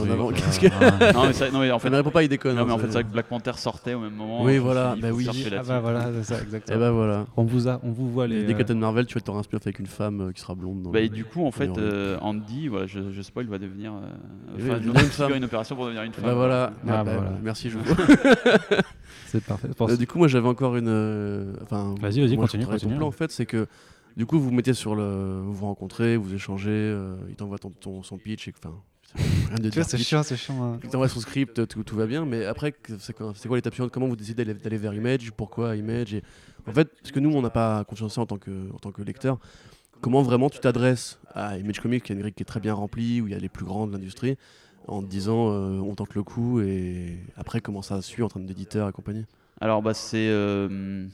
[0.59, 2.57] que- non, mais ça- non, mais en fait, Ça n'arrive pas, il déconne.
[2.57, 4.43] non, mais hein, en fait, c'est- vrai que Black Panther sortait au même moment.
[4.43, 5.29] Oui, suis voilà, bah oui.
[5.57, 6.79] Ah bah voilà, c'est ça, Et exactement.
[6.79, 7.27] bah voilà.
[7.37, 8.45] On vous, a, on vous voit les.
[8.45, 10.83] Dès euh, Captain Marvel, tu vas te inspirer avec une femme euh, qui sera blonde.
[10.83, 13.93] dans Bah, et du coup, en fait, euh, Andy, voilà, je, je spoil, va devenir.
[13.93, 15.45] euh, Oui, enfin, une femme.
[15.45, 16.25] opération pour devenir une femme.
[16.25, 16.73] bah voilà.
[16.89, 17.31] Ah, Ah, bah voilà.
[17.43, 17.79] Merci, je
[19.27, 19.69] C'est parfait.
[19.81, 20.89] Euh, du coup, moi, j'avais encore une.
[20.89, 22.97] euh, Enfin, Vas-y, vas-y, continue, continue.
[22.97, 23.67] plan, en fait, c'est que
[24.17, 25.41] du coup, vous vous mettez sur le.
[25.45, 29.23] Vous vous rencontrez, vous échangez, euh, il t'envoie ton, ton- son pitch, et enfin, c'est
[29.49, 30.63] rien de Tu vois, c'est chiant, c'est chiant.
[30.63, 30.81] hein.
[30.83, 33.91] Il t'envoie son script, tout, tout va bien, mais après, c'est quoi, l'étape suivante?
[33.93, 35.31] Comment vous décidez d'aller vers Image?
[35.33, 36.15] Pourquoi Image?
[36.15, 36.23] Et,
[36.67, 38.79] En fait, parce que nous, on n'a pas conscience de ça en tant que, en
[38.79, 39.39] tant que lecteur.
[40.01, 42.75] Comment vraiment tu t'adresses à Image Comics, qui est une grille qui est très bien
[42.75, 44.37] remplie, où il y a les plus grands de l'industrie,
[44.87, 48.41] en te disant euh, on tente le coup, et après, comment ça suit en train
[48.41, 49.25] d'éditeur et compagnie?
[49.61, 51.07] Alors, bah, c'est euh,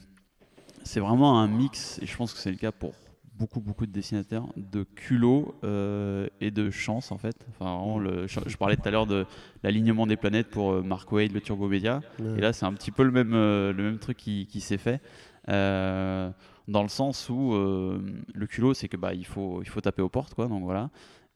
[0.84, 2.92] c'est vraiment un mix, et je pense que c'est le cas pour
[3.36, 7.34] beaucoup, beaucoup de dessinateurs, de culot euh, et de chance, en fait.
[7.50, 9.26] Enfin, vraiment, le- je, je parlais tout à l'heure de
[9.64, 12.00] l'alignement des planètes pour euh, Mark Wade, le Turbo Media.
[12.38, 14.78] Et là, c'est un petit peu le même, euh, le même truc qui, qui s'est
[14.78, 15.00] fait.
[15.48, 16.30] Euh,
[16.68, 20.08] dans le sens où le culot, c'est que bah, il, faut, il faut taper aux
[20.08, 20.90] portes, quoi, donc voilà.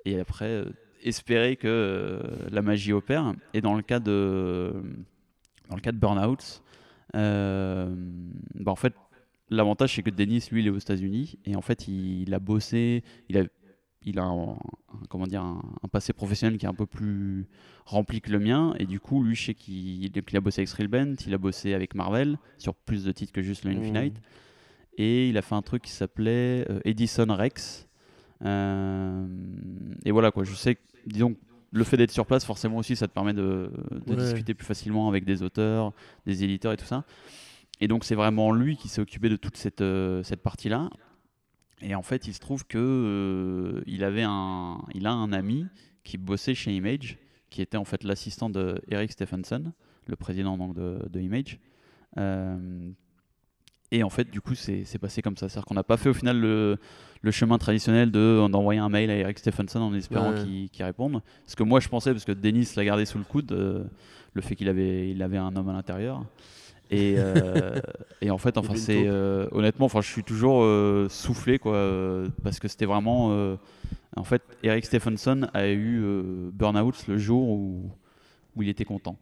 [0.04, 0.64] Et après,
[1.02, 3.34] espérer que la magie opère.
[3.54, 4.72] Et dans le cas de,
[5.68, 6.62] dans le cas de Burnout,
[7.12, 8.94] bah, en fait,
[9.50, 11.38] l'avantage, c'est que Dennis, lui, il est aux États-Unis.
[11.44, 13.44] Et en fait, il, il a bossé, il a,
[14.02, 14.58] il a un, un-
[15.08, 17.46] comment dire, un, un passé professionnel qui est un peu plus
[17.84, 18.74] rempli que le mien.
[18.78, 21.74] Et du coup, lui, je sais qu'il il a bossé avec Thrillbent, il a bossé
[21.74, 24.20] avec Marvel sur plus de titres que juste le Infinite.
[24.96, 27.86] Et il a fait un truc qui s'appelait euh, Edison Rex.
[28.44, 29.26] Euh,
[30.04, 31.36] et voilà quoi, je sais que, disons,
[31.70, 33.70] le fait d'être sur place, forcément aussi, ça te permet de,
[34.06, 34.16] de Ouais.
[34.16, 35.92] discuter plus facilement avec des auteurs,
[36.26, 37.04] des éditeurs et tout ça.
[37.80, 40.90] Et donc, c'est vraiment lui qui s'est occupé de toute cette, euh, cette partie-là.
[41.80, 45.66] Et en fait, il se trouve que euh, il avait un, il a un ami
[46.02, 47.18] qui bossait chez Image,
[47.50, 49.72] qui était en fait l'assistant de Eric Stephenson,
[50.06, 51.58] le président donc, de, de Image.
[52.16, 52.90] Euh,
[53.90, 55.48] et en fait, du coup, c'est passé comme ça.
[55.48, 56.76] C'est-à-dire qu'on n'a pas fait au final le,
[57.22, 60.68] le chemin traditionnel de- d'envoyer un mail à Eric Stephenson en espérant Ouais.
[60.70, 61.22] qu'il réponde.
[61.46, 63.84] Ce que moi, je pensais, parce que Dennis l'a gardé sous le coude, euh,
[64.34, 66.24] le fait qu'il avait, il avait un homme à l'intérieur.
[66.90, 67.80] Et, euh,
[68.20, 71.88] et en fait, enfin, c'est euh, honnêtement, enfin, je suis toujours euh, soufflé, quoi,
[72.42, 73.56] parce que c'était vraiment.
[74.16, 76.02] en fait, Eric Stephenson a eu
[76.52, 77.90] Burnout le jour où,
[78.56, 79.16] où il était content.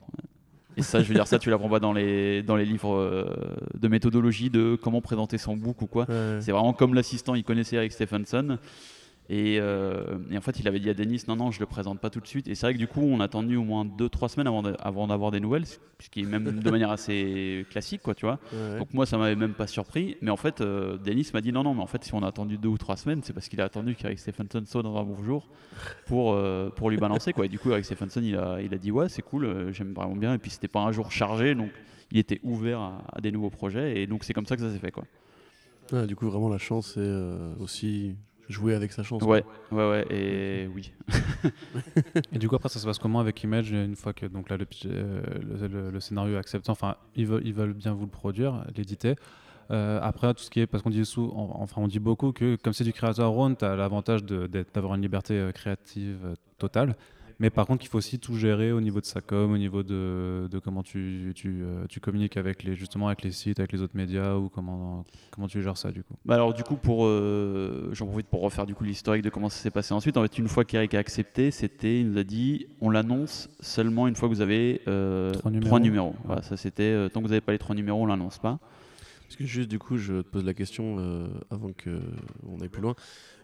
[0.78, 3.26] Et ça, je veux dire, ça, tu l'apprends pas dans les, dans les livres
[3.74, 6.06] de méthodologie de comment présenter son book ou quoi.
[6.08, 6.38] Ouais.
[6.40, 8.58] C'est vraiment comme l'assistant, il connaissait Eric Stephenson.
[9.28, 12.00] Et, euh, et en fait, il avait dit à Denis, non, non, je le présente
[12.00, 12.46] pas tout de suite.
[12.48, 14.46] Et c'est vrai que du coup, on a attendu au moins 2-3 semaines
[14.78, 15.78] avant d'avoir des nouvelles, ce
[16.10, 18.38] qui est même de manière assez classique, quoi, tu vois.
[18.52, 18.78] Ouais.
[18.78, 20.16] Donc moi, ça m'avait même pas surpris.
[20.20, 22.28] Mais en fait, euh, Denis m'a dit, non, non, mais en fait, si on a
[22.28, 25.02] attendu 2 ou 3 semaines, c'est parce qu'il a attendu qu'Eric Stephenson soit dans un
[25.04, 25.48] bon jour
[26.06, 27.46] pour, euh, pour lui balancer, quoi.
[27.46, 29.92] Et du coup, Eric Stephenson, il a, il a dit, ouais, c'est cool, euh, j'aime
[29.92, 30.34] vraiment bien.
[30.34, 31.70] Et puis, c'était pas un jour chargé, donc
[32.12, 34.00] il était ouvert à, à des nouveaux projets.
[34.00, 35.04] Et donc, c'est comme ça que ça s'est fait, quoi.
[35.92, 38.16] Ouais, du coup, vraiment, la chance, euh, aussi
[38.48, 39.22] jouer avec sa chance.
[39.22, 40.92] Ouais, ouais, ouais, et oui.
[42.32, 44.56] Et du coup, après, ça se passe comment avec Image une fois que donc là,
[44.56, 45.20] le, euh,
[45.60, 48.64] le, le- le scénario est accepté Enfin, ils veulent, ils veulent bien vous le produire,
[48.76, 49.14] l'éditer.
[49.70, 50.66] Euh, après, tout ce qui est.
[50.66, 53.64] Parce qu'on dit, sous, enfin, on dit beaucoup que comme c'est du creator own, tu
[53.64, 56.94] as l'avantage d'avoir une liberté euh, créative euh, totale.
[57.38, 59.82] Mais par contre, il faut aussi tout gérer au niveau de sa com, au niveau
[59.82, 63.72] de, de comment tu, tu, euh, tu communiques avec les, justement avec les sites, avec
[63.72, 66.14] les autres médias, ou comment, comment tu gères ça du coup.
[66.24, 69.50] Bah alors du coup pour euh, j'en profite pour refaire du coup l'historique de comment
[69.50, 70.16] ça s'est passé ensuite.
[70.16, 74.08] En fait une fois qu'Eric a accepté, c'était il nous a dit on l'annonce seulement
[74.08, 75.78] une fois que vous avez euh, Trois trois numéros.
[75.80, 76.14] numéros.
[76.24, 78.58] Voilà, ça c'était euh, tant que vous n'avez pas les trois numéros on l'annonce pas.
[79.26, 82.00] Parce que juste du coup, je te pose la question euh, avant que
[82.48, 82.94] on aille plus loin.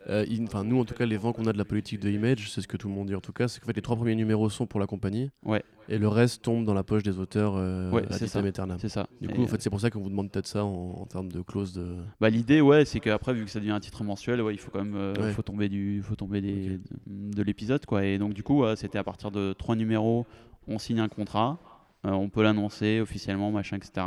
[0.08, 2.50] Euh, Enfin, nous, en tout cas, les vents qu'on a de la politique de Image,
[2.50, 3.94] c'est ce que tout le monde dit en tout cas, c'est qu'en fait, les trois
[3.96, 5.30] premiers numéros sont pour la compagnie.
[5.44, 5.62] Ouais.
[5.88, 8.42] Et le reste tombe dans la poche des auteurs euh, Ouais, c'est ça.
[8.78, 9.06] C'est ça.
[9.20, 11.00] Du Et, coup, en euh, fait, c'est pour ça qu'on vous demande peut-être ça en,
[11.00, 11.96] en termes de clause de.
[12.20, 14.70] bah, l'idée ouais c'est qu'après vu que ça devient un titre mensuel ouais il faut
[14.70, 15.32] quand même euh, Ouais.
[15.32, 18.98] faut tomber du faut tomber des, de, de l'épisode quoi et donc du coup c'était
[18.98, 20.26] à partir de trois numéros
[20.68, 21.58] on signe un contrat
[22.06, 24.06] euh, on peut l'annoncer officiellement machin etc.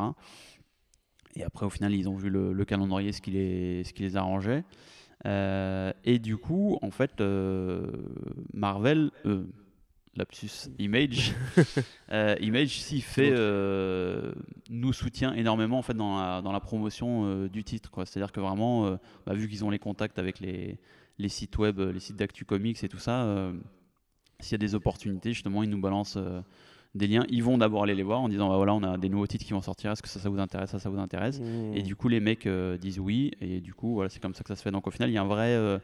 [1.36, 4.04] Et après, au final, ils ont vu le, le calendrier, ce qui les, ce qui
[4.04, 4.64] les arrangeait.
[5.26, 7.88] Euh, et du coup, en fait, euh,
[8.54, 9.44] Marvel, euh,
[10.16, 11.34] lapsus Image,
[12.12, 13.32] euh, Image s'y fait,
[14.70, 18.06] nous soutient énormément en fait dans la, dans la promotion du titre.
[18.06, 20.78] C'est-à-dire que vraiment, bah, vu qu'ils ont les contacts avec les,
[21.18, 23.52] les sites web, les sites d'actu comics et tout ça,
[24.40, 26.20] s'il y a des opportunités, justement, ils nous balancent
[26.96, 27.26] des liens.
[27.30, 29.46] Ils vont d'abord aller les voir en disant bah, voilà, on a des nouveaux titres
[29.46, 29.92] qui vont sortir.
[29.92, 31.40] Est-ce que ça, ça vous intéresse Ça, ça vous intéresse?
[31.76, 33.32] Et du coup, les mecs euh, disent oui.
[33.42, 34.72] Et du coup, voilà, c'est comme ça que ça se fait.
[34.72, 35.50] Donc au final, il y a un vrai.
[35.50, 35.78] euh,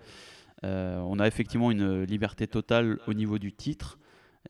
[0.64, 3.98] euh, on a effectivement une liberté totale au niveau du titre.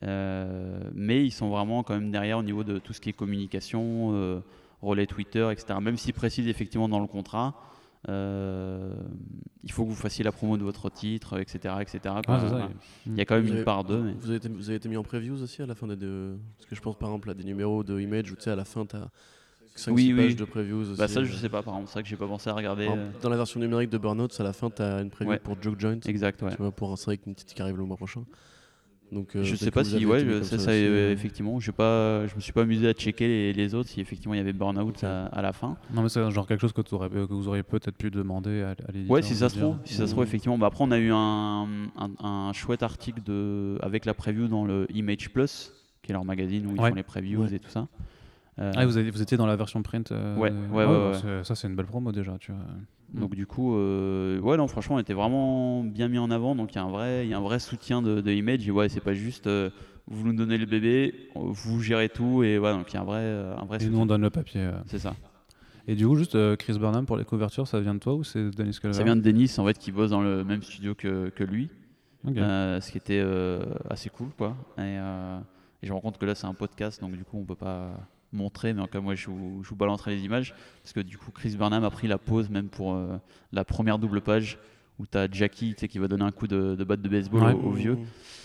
[0.02, 4.42] mais ils sont vraiment quand même derrière au niveau de tout ce qui est communication,
[4.82, 5.80] relais Twitter, etc.
[5.82, 7.56] Même s'ils précisent effectivement dans le contrat,
[8.08, 11.76] il faut que vous fassiez la promo de votre titre, etc.
[11.82, 12.00] etc.
[12.04, 12.22] quoi.
[12.28, 12.70] Ah, ça.
[13.06, 14.02] Il y a quand même Vous une avez- part d'eux.
[14.02, 15.96] mais- Vous avez, été, vous avez été mis en previews aussi à la fin des
[15.96, 16.38] deux.
[16.58, 18.56] Parce que je pense par exemple à des numéros de Image où tu sais, à
[18.56, 19.10] la fin, tu as
[19.76, 20.36] 5 Oui, pages oui.
[20.36, 20.98] de previews aussi.
[20.98, 21.26] Bah ça, euh.
[21.26, 21.88] je sais pas, par exemple.
[21.90, 22.88] C'est vrai que j'ai pas pensé à regarder.
[22.90, 25.40] Euh, Dans la version numérique de Burnout, à la fin, tu as une preview Ouais.
[25.40, 26.00] pour Joke Joint.
[26.06, 26.52] Exact, ouais.
[26.52, 28.24] Tu vois, pour un strike une petite qui arrive le mois prochain.
[29.12, 31.12] Donc, euh, je sais pas si, ouais, je- ça, ça ça, aussi, euh, euh.
[31.12, 34.34] effectivement, j'ai pas, je me suis pas amusé à checker les, les autres si effectivement
[34.34, 35.76] il y avait Burnout à, à la fin.
[35.94, 36.82] Non, mais c'est genre quelque chose que,
[37.30, 39.12] vous auriez peut-être pu demander à, à l'éditeur.
[39.16, 40.28] Ouais, si ça se trouve, si ça se trouve Mm.
[40.28, 40.58] effectivement.
[40.58, 41.64] Bah, après, on a eu un,
[41.98, 46.24] un, un chouette article de, avec la preview dans le Image Plus, qui est leur
[46.24, 46.90] magazine où ils Ouais.
[46.90, 47.54] font les previews Ouais.
[47.54, 47.88] et tout ça.
[48.60, 51.12] Euh, Ah, vous, avez- vous étiez dans la version print euh, Ouais, de- ouais, Ah
[51.38, 52.62] ouais, Ça, c'est une belle promo déjà, tu vois.
[53.14, 56.56] Donc du coup, euh, ouais, non, franchement, on était vraiment bien mis en avant.
[56.56, 58.68] Donc il y a un vrai, il y a un vrai soutien de, de Image.
[58.68, 59.70] Et ouais, c'est pas juste euh,
[60.08, 63.06] vous nous donnez le bébé, vous gérez tout et ouais, donc il y a un
[63.06, 63.96] vrai, euh, un vrai Et soutien.
[63.98, 64.70] nous, on donne le papier.
[64.88, 65.14] C'est ça.
[65.88, 68.24] Et du coup, juste euh, Chris Burnham pour les couvertures, ça vient de toi ou
[68.24, 70.96] c'est Denis Calvert Ça vient de Denis, en fait, qui bosse dans le même studio
[70.96, 71.70] que, que lui.
[72.26, 73.24] Ce qui était
[73.90, 74.56] assez cool quoi.
[74.78, 74.96] Et,
[75.84, 77.56] et je me rends compte que là c'est un podcast donc du coup on peut
[77.56, 77.90] pas
[78.34, 81.32] montrer mais en tout cas moi je vous, balancerai les images parce que du coup
[81.32, 83.18] Chris Burnham a pris la pause même pour euh,
[83.52, 84.58] la première double page
[85.02, 87.10] où tu as Jackie tu sais, qui va donner un coup de, de batte de
[87.10, 87.54] baseball Ouais.
[87.54, 87.98] au, au vieux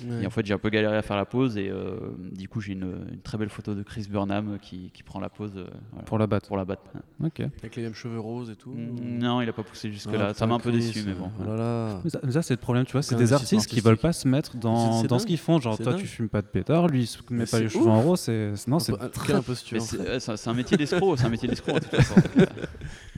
[0.04, 0.24] Ouais.
[0.24, 1.96] et en fait j'ai un peu galéré à faire la pause et euh,
[2.32, 5.30] du coup j'ai une, une très belle photo de Chris Burnham qui, qui prend la
[5.30, 6.46] pause euh, voilà, Pour la batte.
[6.46, 6.80] pour la batte.
[7.24, 7.40] Ok.
[7.40, 8.74] Avec les mêmes cheveux roses et tout.
[8.76, 11.14] Non il a pas poussé jusque Ah, là ça m'a un peu Chris, déçu mais
[11.14, 11.30] bon.
[11.40, 12.00] Oh là là.
[12.04, 13.84] Mais ça, mais ça, c'est le problème, tu vois, c'est des artistes qui artistique.
[13.84, 15.58] veulent pas se mettre dans, C'est- c'est dans ce qu'ils font.
[15.60, 16.02] Genre, C'est toi, dingue.
[16.02, 18.02] tu fumes pas de pétard, lui, il se met Mais pas les c'est cheveux en
[18.02, 18.20] rose.
[18.20, 19.80] C'est non, c'est Un peu- très- imposture.
[19.80, 22.20] C'est c'est un- c'est métier d'escroc, c'est un métier d'escroc de toute façon.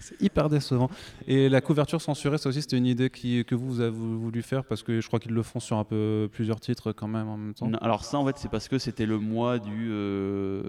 [0.00, 0.90] c'est hyper décevant.
[1.26, 4.42] Et la couverture censurée, ça aussi, c'était une idée qui, que vous, vous avez voulu
[4.42, 7.28] faire parce que je crois qu'ils le font sur un peu plusieurs titres quand même
[7.28, 7.68] en même temps.
[7.68, 10.62] Non, alors ça en fait c'est parce que c'était le mois du euh,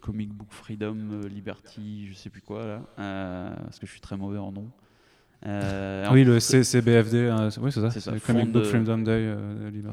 [0.00, 4.00] Comic Book Freedom euh, Liberty, je sais plus quoi là, euh, parce que je suis
[4.00, 4.68] très mauvais en nom.
[5.46, 7.90] Euh, Oui, le C- CBFD, c'est- oui, c'est ça.
[7.90, 9.34] C'est ça, le Comic Book Freedom Day.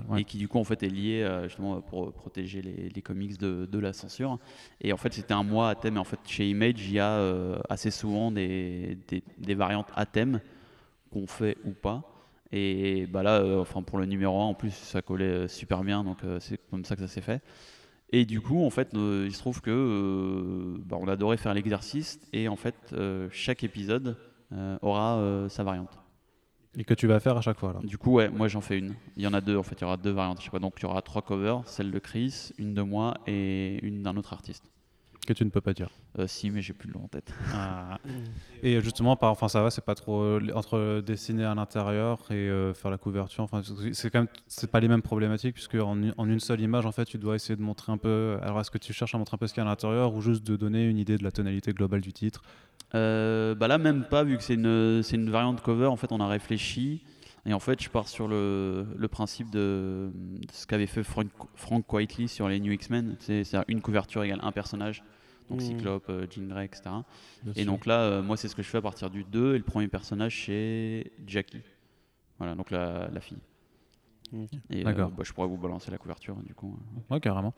[0.09, 0.19] Ouais.
[0.21, 3.65] et qui du coup en fait est lié justement pour protéger les, les comics de,
[3.65, 4.39] de la censure.
[4.81, 5.95] Et en fait c'était un mois à thème.
[5.95, 7.21] Et en fait chez Image il y a
[7.69, 10.41] assez souvent des, des, des variantes à thème
[11.11, 12.03] qu'on fait ou pas.
[12.51, 15.83] Et bah là, euh, enfin pour le numéro 1 en plus ça collait euh, super
[15.83, 17.41] bien, donc euh, c'est comme ça que ça s'est fait.
[18.11, 22.19] Et du coup en fait euh, il se trouve que bah, on adorait faire l'exercice
[22.31, 22.95] et en fait
[23.31, 24.15] chaque épisode
[24.81, 25.99] aura sa variante.
[26.79, 27.73] Et que tu vas faire à chaque fois.
[27.73, 27.79] Là.
[27.83, 28.93] Du coup, ouais, moi j'en fais une.
[29.15, 30.39] Il y en a deux en fait, il y aura deux variantes.
[30.39, 33.15] Je sais pas, donc il y aura trois covers, celle de Chris, une de moi
[33.25, 34.69] et une d'un autre artiste.
[35.27, 35.89] Que tu ne peux pas dire.
[36.19, 37.31] Euh, si, mais j'ai plus le nom en tête.
[38.63, 42.33] Et justement, par, enfin, ça va, c'est pas trop euh, entre dessiner à l'intérieur et
[42.35, 43.43] euh, faire la couverture.
[43.43, 43.61] Enfin,
[43.91, 46.85] c'est- quand même, c'est pas les mêmes problématiques puisque en, une- en une seule image,
[46.85, 48.37] en fait, tu dois essayer de montrer un peu.
[48.41, 50.13] Alors, est-ce que tu cherches à montrer un peu ce qu'il y a à l'intérieur
[50.15, 52.41] ou juste de donner une idée de la tonalité globale du titre?
[52.95, 56.11] Euh, bah là, même pas, vu que c'est une, c'est une variante cover, en fait,
[56.11, 57.03] on a réfléchi.
[57.45, 61.27] Et en fait, je pars sur le, le principe de, de ce qu'avait fait Frank,
[61.55, 63.15] Frank Whiteley sur les New X-Men.
[63.19, 65.03] C'est c'est une couverture égale un personnage.
[65.49, 65.65] Donc Mhm.
[65.67, 66.81] Cyclope, euh, Jean Grey, etc.
[67.43, 67.65] Bien Et sûr.
[67.65, 69.55] donc là, euh, moi, c'est ce que je fais à partir du 2.
[69.55, 71.61] Et le premier personnage, c'est Jackie.
[72.37, 73.39] Voilà, donc la, la fille.
[74.69, 75.09] Et euh, D'accord.
[75.11, 76.77] bah, je pourrais vous balancer la couverture, du coup.
[77.09, 77.53] Ouais, carrément.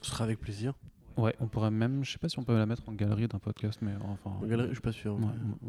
[0.00, 0.74] Ce sera avec plaisir.
[1.16, 3.38] Ouais, on pourrait même, je sais pas si on peut la mettre en galerie d'un
[3.38, 4.36] podcast, mais enfin.
[4.42, 5.14] En galerie, je suis pas sûr.
[5.14, 5.20] ouais,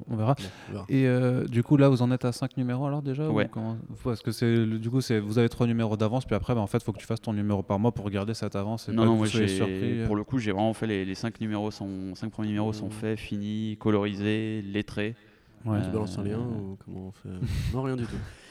[0.09, 0.33] on verra.
[0.33, 0.85] Bon, on verra.
[0.89, 3.47] Et euh, du coup, là, vous en êtes à 5 numéros alors déjà ou Ouais.
[3.51, 6.61] comment- Parce que c'est du coup, c'est vous avez trois numéros d'avance, puis après, bah,
[6.61, 8.89] en fait, faut que tu fasses ton numéro par mois pour regarder cette avance.
[8.89, 9.99] Et Non, pas non, que vous surpris.
[10.01, 10.07] euh.
[10.07, 12.85] pour le coup, j'ai vraiment fait les, les cinq numéros, sont, cinq premiers numéros sont
[12.85, 12.91] Mhm.
[12.91, 15.15] faits, finis, colorisés, lettrés.
[15.63, 15.79] Ouais.
[15.83, 17.29] Tu balances un lien Euh, ou comment on fait?
[17.73, 18.15] Non, rien du tout.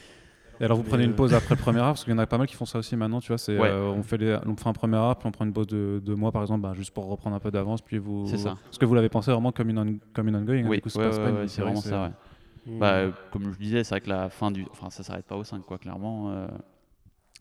[0.59, 2.19] Et alors, vous prenez une euh, pause après le premier arc, parce qu'il y en
[2.19, 3.37] a pas mal qui font ça aussi maintenant, tu vois.
[3.37, 3.69] C'est, Ouais.
[3.69, 6.01] euh, on, fait les, on fait un premier arc, puis on prend une pause de
[6.03, 8.25] deux mois, par exemple, bah, juste pour reprendre un peu d'avance, puis vous.
[8.27, 8.55] C'est ça.
[8.63, 10.63] Parce que vous l'avez pensé vraiment comme une, on- comme une ongoing.
[10.63, 12.79] hein, Oui, du coup, c'est ouais, vraiment ça, ouais.
[12.79, 14.65] Bah, euh, comme je disais, c'est vrai que la fin du.
[14.71, 16.31] Enfin, ça s'arrête pas au 5, quoi, clairement.
[16.31, 16.47] euh.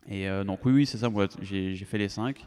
[0.06, 1.08] Et euh, donc, oui, oui, c'est ça.
[1.08, 2.46] Moi, j'ai j'ai fait les 5.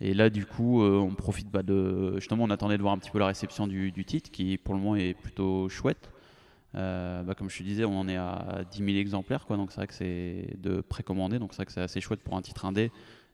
[0.00, 2.14] Et là, du coup, euh, on profite bah, de.
[2.16, 4.74] Justement, on attendait de voir un petit peu la réception du, du titre, qui pour
[4.74, 6.10] le moment est plutôt chouette.
[6.74, 9.56] Euh, bah, comme je te disais, on en est à 10 000 exemplaires, quoi.
[9.56, 11.38] Donc, c'est vrai que c'est de précommander.
[11.38, 12.92] Donc, c'est vrai que c'est assez chouette pour un titre indé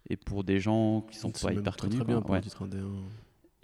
[0.08, 1.96] et pour des gens qui sont C'est pas hyper connus.
[1.96, 2.38] très bien pour Ouais.
[2.38, 2.78] un titre indé.
[2.78, 3.02] hein.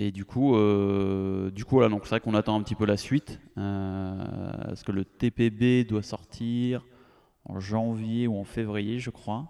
[0.02, 2.86] Et du coup, euh, du coup voilà, donc c'est vrai qu'on attend un petit peu
[2.86, 4.24] la suite, euh,
[4.64, 6.86] parce que le TPB doit sortir
[7.44, 9.46] en janvier ou en février, je crois,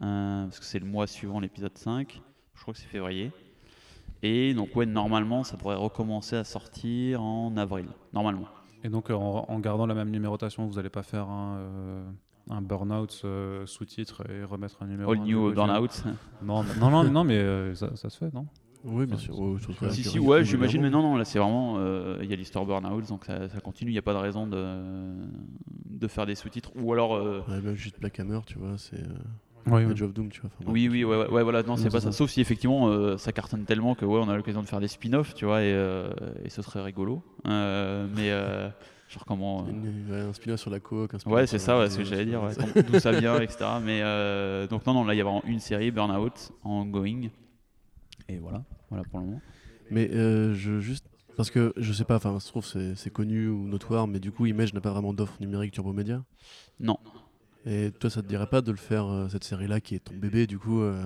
[0.00, 2.22] euh, parce que c'est le mois suivant l'épisode 5,
[2.54, 3.30] je crois que c'est février.
[4.22, 8.46] Et donc ouais, normalement, ça devrait recommencer à sortir en avril, normalement.
[8.84, 12.04] Et donc, euh, en, en gardant la même numérotation, vous n'allez pas faire un, euh,
[12.50, 15.10] un burn-out euh, sous-titre et remettre un numéro.
[15.10, 16.04] All un New nouveau Burnout.
[16.42, 18.46] Non, non, non, non, mais euh, ça, ça se fait, non?
[18.84, 19.38] Oui, bien sûr.
[19.40, 19.56] Ouais,
[19.90, 21.76] Si, si, ouais, j'imagine, mais non, non, là c'est vraiment.
[21.78, 24.18] euh, Il y a l'histoire Burnout, donc ça, ça continue, il n'y a pas de
[24.18, 24.76] raison de,
[25.88, 26.70] de faire des sous-titres.
[26.76, 27.14] Ou alors.
[27.14, 29.02] euh, Ouais, même juste Black Hammer, tu vois, c'est
[29.66, 30.50] euh, Oui, Edge of Doom, tu vois.
[30.58, 32.10] enfin, Oui, oui, ouais, ouais, ouais, voilà, non, c'est pas ça.
[32.10, 32.12] ça.
[32.12, 34.88] Sauf si effectivement euh, ça cartonne tellement que ouais, on a l'occasion de faire des
[34.88, 36.10] spin-offs, tu vois, et, euh,
[36.44, 37.22] et ce serait rigolo.
[37.46, 38.68] Euh, mais euh,
[39.08, 39.66] genre comment.
[39.66, 41.14] euh, Une- ouais, un spin-off sur la coke.
[41.14, 42.52] un spin-off Ouais, c'est ça, ouais, ce que j'allais dire, ouais,
[42.86, 43.64] d'où ça vient, etc.
[43.82, 47.30] Mais euh, donc, non, non, là il y a vraiment une série, Burnout, en going.
[48.28, 49.40] Et voilà, voilà pour le moment.
[49.90, 51.06] Mais euh, je juste
[51.36, 54.30] parce que je sais pas, enfin, se trouve c'est c'est connu ou notoire, mais du
[54.32, 56.22] coup, Image n'a pas vraiment d'offre numérique Turbo Média.
[56.80, 56.96] Non.
[57.66, 60.14] Et toi, ça te dirait pas de le faire euh, cette série-là qui est ton
[60.14, 61.02] bébé, du coup, euh,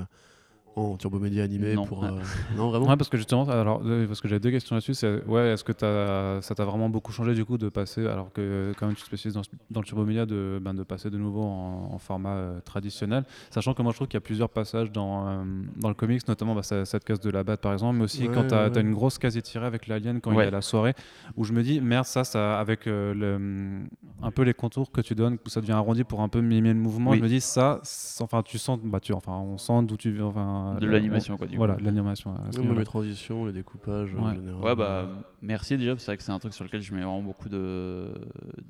[0.79, 1.85] en Turbo Média animé Non.
[1.87, 2.05] pour.
[2.05, 2.11] euh,
[2.57, 4.95] non, vraiment Ouais, parce que justement, alors, euh, parce que j'avais deux questions là-dessus.
[4.95, 8.33] C'est, ouais, est-ce que t'as- ça t'a vraiment beaucoup changé du coup de passer, alors
[8.33, 9.35] que quand même tu te spécialises
[9.71, 13.25] dans, le turbo média, de, ben, de passer de nouveau en, en format euh, traditionnel,
[13.51, 15.43] sachant que moi je trouve qu'il y a plusieurs passages dans, euh,
[15.77, 18.27] dans le comics, notamment bah, ça- cette case de la batte par exemple, mais aussi
[18.29, 18.81] Ouais, quand ouais, t'as ouais.
[18.81, 20.95] une grosse case étirée avec l'alien quand il est à la soirée,
[21.37, 23.81] où je me dis merde ça, ça avec euh, le,
[24.23, 26.73] un peu les contours que tu donnes, où ça devient arrondi pour un peu mimer
[26.73, 27.19] le mouvement, Oui.
[27.19, 27.81] je me dis ça,
[28.21, 31.47] enfin tu sens, bah tu, enfin on sent d'où tu, enfin De euh, l'animation, quoi,
[31.47, 31.81] du voilà, coup.
[31.81, 32.35] de l'animation.
[32.77, 34.35] les transitions, les découpages en Ouais.
[34.35, 34.63] général.
[34.63, 35.09] Ouais, bah,
[35.43, 38.13] merci déjà, c'est vrai que c'est un truc sur lequel je mets vraiment beaucoup de-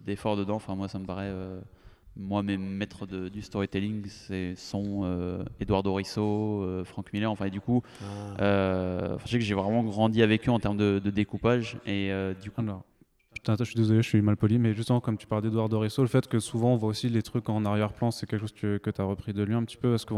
[0.06, 0.56] d'efforts dedans.
[0.56, 1.26] Enfin, moi, ça me paraît.
[1.28, 1.60] euh,
[2.20, 7.30] moi, mes maîtres de- du storytelling c'est, sont euh, Eduardo Risso, euh, Frank Miller.
[7.30, 8.42] Enfin, et du coup, Ah.
[8.42, 11.76] euh, je sais que j'ai vraiment grandi avec eux en termes de, de découpage.
[11.86, 12.82] Et euh, du coup, Alors,
[13.34, 15.68] putain, attends, je suis désolé, je suis mal poli, mais justement, comme tu parles d'Edouard
[15.68, 18.52] Dorisso, le fait que souvent on voit aussi les trucs en arrière-plan, c'est quelque chose
[18.52, 20.14] que, que tu as repris de lui un petit peu, parce que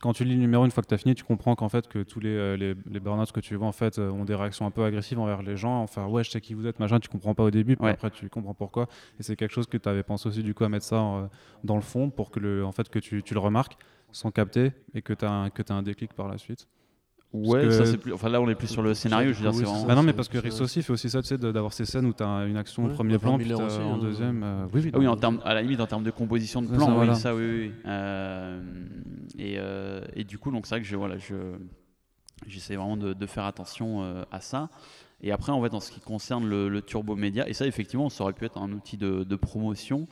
[0.00, 1.86] quand tu lis le numéro, une fois que tu as fini, tu comprends qu'en fait,
[1.88, 4.34] que tous les, euh, les, les burn-outs que tu vois, en fait, euh, ont des
[4.34, 5.82] réactions un peu agressives envers les gens.
[5.82, 7.92] Enfin, ouais, je sais qui vous êtes, machin, tu comprends pas au début, puis Ouais.
[7.92, 8.88] après, tu comprends pourquoi.
[9.18, 11.26] Et c'est quelque chose que tu avais pensé aussi, du coup, à mettre ça euh,
[11.64, 13.76] dans le fond pour que, le, en fait, que tu, tu le remarques
[14.12, 16.66] sans capter et que tu as, t'as un déclic par la suite.
[17.32, 18.12] Ouais, que- ça c'est plus.
[18.12, 19.32] Enfin, là, on est plus sur le scénario.
[19.32, 19.80] Je veux dire, Oui, c'est c'est vraiment.
[19.82, 19.86] ça.
[19.88, 22.06] Bah non, mais parce que Risso aussi fait aussi ça, tu sais, d'avoir ces scènes
[22.06, 23.98] où tu as une action Ouais, au premier plan, puis aussi, en hein.
[23.98, 24.42] deuxième.
[24.42, 26.68] euh, oui, oui, Ah oui, en termes, à la limite, en termes de composition de
[26.68, 27.14] plan, ça, oui, voilà.
[27.14, 27.72] ça, oui.
[27.86, 28.60] Euh,
[29.38, 31.34] et, euh, et du coup, donc c'est vrai que je, voilà, je,
[32.46, 34.68] j'essaie vraiment de, de faire attention euh, à ça.
[35.22, 38.08] Et après, en fait, en ce qui concerne le, le turbo média, et ça, effectivement,
[38.08, 40.08] ça aurait pu être un outil de, de promotion,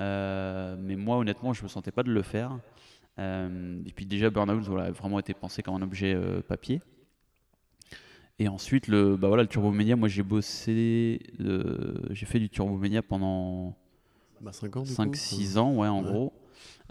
[0.00, 2.58] euh, mais moi, honnêtement, je me sentais pas de le faire.
[3.18, 6.82] Euh, et puis déjà, Burnout, voilà, a vraiment été pensé comme un objet euh, papier.
[8.38, 12.50] Et ensuite, le, bah voilà, le turbo média, moi, j'ai bossé, euh, j'ai fait du
[12.50, 13.74] turbo média pendant
[14.42, 15.02] Bah, 5 ans, du coup.
[15.02, 16.10] 5-6 ans, ouais, en Ouais.
[16.10, 16.32] gros.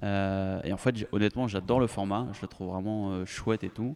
[0.03, 3.69] Euh, et en fait, honnêtement, j'adore le format, je le trouve vraiment euh, chouette et
[3.69, 3.95] tout.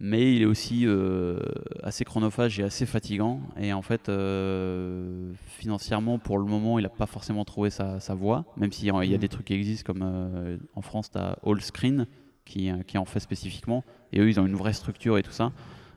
[0.00, 1.40] Mais il est aussi euh,
[1.82, 3.40] assez chronophage et assez fatigant.
[3.58, 8.14] Et en fait, euh, financièrement, pour le moment, il n'a pas forcément trouvé sa, sa
[8.14, 8.44] voie.
[8.56, 9.20] Même s'il y a il y a Mm.
[9.20, 12.06] des trucs qui existent, comme euh, en France, tu as All Screen
[12.44, 13.82] qui, qui en fait spécifiquement.
[14.12, 15.52] Et eux, ils ont une vraie structure et tout ça.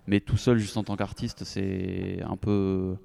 [0.07, 2.95] Mais tout seul, juste en tant qu'artiste, c'est un peu.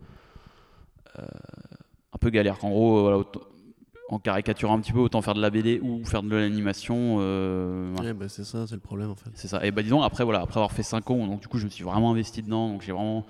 [1.18, 2.64] un peu galère.
[2.64, 3.22] En gros, voilà,
[4.09, 7.18] en caricaturant un petit peu, autant faire de la BD ou faire de l'animation.
[7.20, 7.94] euh.
[7.96, 9.30] Ouais, bah, c'est ça, c'est le problème en fait.
[9.34, 9.64] C'est ça.
[9.66, 11.70] Et bah disons, après, voilà, après avoir fait 5 ans, donc du coup, je me
[11.70, 12.68] suis vraiment investi dedans.
[12.68, 13.26] Donc j'ai vraiment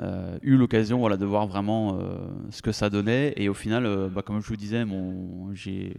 [0.00, 2.16] euh, eu l'occasion voilà, de voir vraiment euh,
[2.50, 3.32] ce que ça donnait.
[3.36, 5.96] Et au final, bah, comme je vous disais, mon, j'ai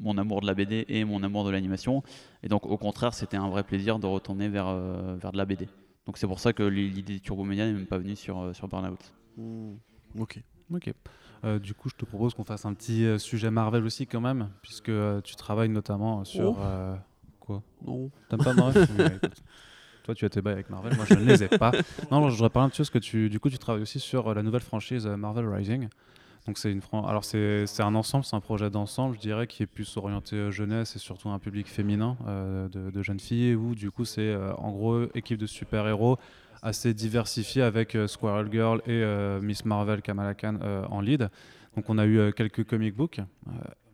[0.00, 2.02] mon amour de la BD et mon amour de l'animation.
[2.42, 4.74] Et donc, au contraire, c'était un vrai plaisir de retourner vers,
[5.16, 5.68] vers de la BD.
[6.06, 8.66] Donc c'est pour ça que l'idée des Turbo Média n'est même pas venue sur, sur
[8.66, 8.98] Burnout.
[9.36, 9.74] Hmm.
[10.18, 10.40] Ok.
[10.72, 10.92] Ok.
[11.44, 14.20] Euh, du coup, je te propose qu'on fasse un petit euh, sujet Marvel aussi quand
[14.20, 16.58] même, puisque euh, tu travailles notamment sur...
[16.58, 16.96] Oh.
[17.40, 17.62] quoi?
[17.86, 18.10] Non.
[18.28, 18.86] T'aimes pas Marvel?
[20.04, 21.70] Toi, tu as tes bails avec Marvel, moi je ne les ai pas.
[22.10, 24.00] Non, je voudrais parler un petit peu parce que tu, du coup, tu travailles aussi
[24.00, 25.88] sur la nouvelle franchise Marvel Rising.
[26.46, 29.46] Donc c'est une fran- alors c'est c'est un ensemble, c'est un projet d'ensemble, je dirais,
[29.46, 33.74] qui est plus orienté jeunesse et surtout un public féminin de, de jeunes filles, où
[33.74, 36.16] du coup c'est en gros équipe de super-héros
[36.62, 41.30] assez diversifiée avec euh, Squirrel Girl et euh, Miss Marvel Kamala Khan euh, en lead.
[41.76, 43.20] Donc on a eu quelques comic books,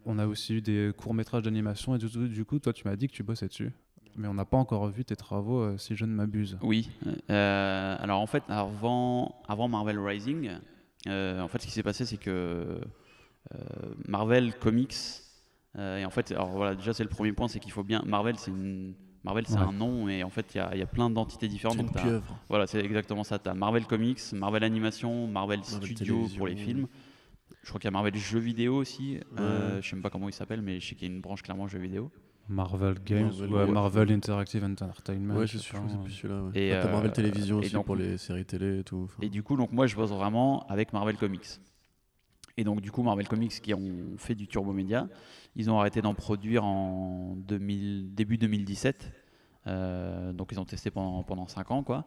[0.07, 3.13] on a aussi eu des courts-métrages d'animation et du, coup toi tu m'as dit que
[3.13, 3.73] tu bossais dessus.
[4.17, 6.57] Mais on n'a pas encore vu tes travaux, si je ne m'abuse.
[6.63, 6.89] Oui.
[7.29, 9.35] alors en fait, avant,
[9.69, 10.51] Marvel Rising,
[11.07, 12.81] en fait, ce qui s'est passé, c'est que
[14.09, 14.95] Marvel Comics,
[15.77, 18.03] et en fait, alors voilà, déjà c'est le premier point, c'est qu'il faut bien.
[18.07, 18.95] Marvel, c'est une.
[19.25, 19.63] Marvel, c'est Ouais.
[19.63, 21.77] un nom, et en fait, il y a- il y, a plein d'entités différentes.
[21.79, 22.39] C'est une Donc, pieuvre.
[22.49, 23.39] Voilà, c'est exactement ça.
[23.39, 26.87] Tu as Marvel Comics, Marvel Animation, Marvel, Marvel Studio pour les films.
[27.63, 29.19] Je crois qu'il y a Marvel Jeux vidéo aussi.
[29.39, 29.83] Euh, Ouais.
[29.83, 31.43] je sais même pas comment il s'appelle, mais je sais qu'il y a une branche
[31.43, 32.11] clairement jeux vidéo.
[32.47, 33.73] Marvel Games Marvel, euh, ouais.
[33.73, 35.35] Marvel Interactive Entertainment.
[35.37, 36.03] Ouais, je suis euh.
[36.05, 36.43] plus celui-là.
[36.43, 36.51] Ouais.
[36.55, 39.05] Et, T'as Marvel euh, Télévision et aussi donc- pour les séries télé et tout.
[39.05, 39.17] enfin.
[39.23, 41.47] Et du coup, donc moi, je bosse vraiment avec Marvel Comics.
[42.57, 45.09] Et donc, du coup, Marvel Comics qui ont fait du Turbo Média,
[45.57, 49.13] ils ont arrêté d'en produire en 2000, début 2017.
[49.67, 52.05] Euh, donc, ils ont testé pendant, pendant 5 ans, quoi.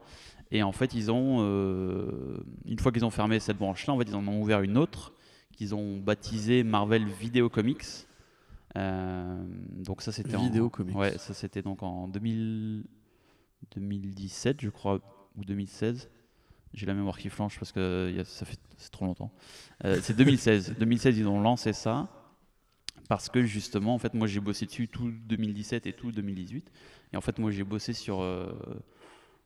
[0.52, 4.06] Et en fait, ils ont, euh, une fois qu'ils ont fermé cette branche-là, en fait,
[4.08, 5.12] ils en ont ouvert une autre
[5.52, 7.84] qu'ils ont baptisée Marvel Video Comics.
[8.78, 9.44] Euh,
[9.76, 10.96] donc ça, c'était en- Vidéo Comics.
[10.96, 12.84] Ouais, ça c'était donc en 2000
[13.76, 15.00] 2017, je crois,
[15.36, 16.10] ou 2016.
[16.74, 19.32] J'ai la mémoire qui flanche parce que y a- ça fait c'est trop longtemps.
[19.86, 20.76] Euh, c'est 2016.
[20.80, 22.10] 2016, ils ont lancé ça
[23.10, 26.72] parce que justement, en fait, moi j'ai bossé dessus tout 2017 et tout 2018.
[27.14, 28.52] Et en fait, moi j'ai bossé sur euh,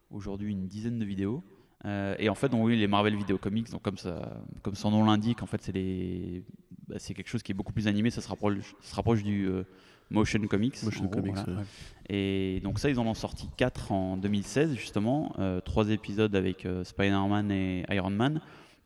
[0.09, 1.43] aujourd'hui une dizaine de vidéos.
[1.85, 4.91] Euh, et en fait, donc, oui, les Marvel Video Comics, donc comme, ça, comme son
[4.91, 6.43] nom l'indique, en fait, c'est
[6.87, 9.63] bah, quelque chose qui est beaucoup plus animé, ça se rapproche, se rapproche du euh,
[10.11, 10.81] motion comics.
[10.83, 11.59] Motion gros, comics, voilà.
[11.61, 11.65] ouais.
[12.09, 16.65] Et donc ça, ils en ont sorti 4 en 2016 justement, euh, trois épisodes avec
[16.65, 18.41] euh, Spider-Man et Iron Man,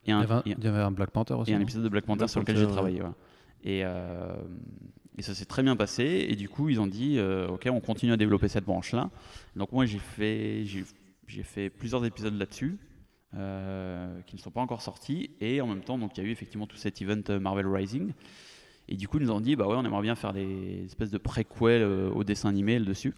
[0.05, 1.51] et Il y, un, avait un, et- il y avait un Black Panther aussi.
[1.51, 3.01] et un épisode de Black Panther Black sur lequel j'ai travaillé.
[3.63, 4.36] Et, euh,
[5.17, 6.28] et ça s'est très bien passé.
[6.30, 9.09] Et du coup, ils ont dit, euh, ok, on continue à développer cette branche-là.
[9.55, 12.78] Donc moi, j'ai fait, j'ai, fait plusieurs épisodes là-dessus.
[13.32, 16.32] qui ne sont pas encore sortis et en même temps donc il y a eu
[16.32, 18.13] effectivement tout cet event Marvel Rising
[18.88, 21.12] et du coup ils nous ont dit bah ouais on aimerait bien faire des espèces
[21.12, 23.14] de préquels euh, au dessin animé dessus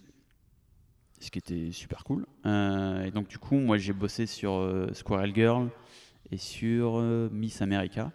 [1.19, 4.87] ce qui était super cool Euh, et donc du coup moi j'ai bossé sur euh,
[4.93, 5.69] Squirrel Girl
[6.31, 8.11] et sur euh, Miss America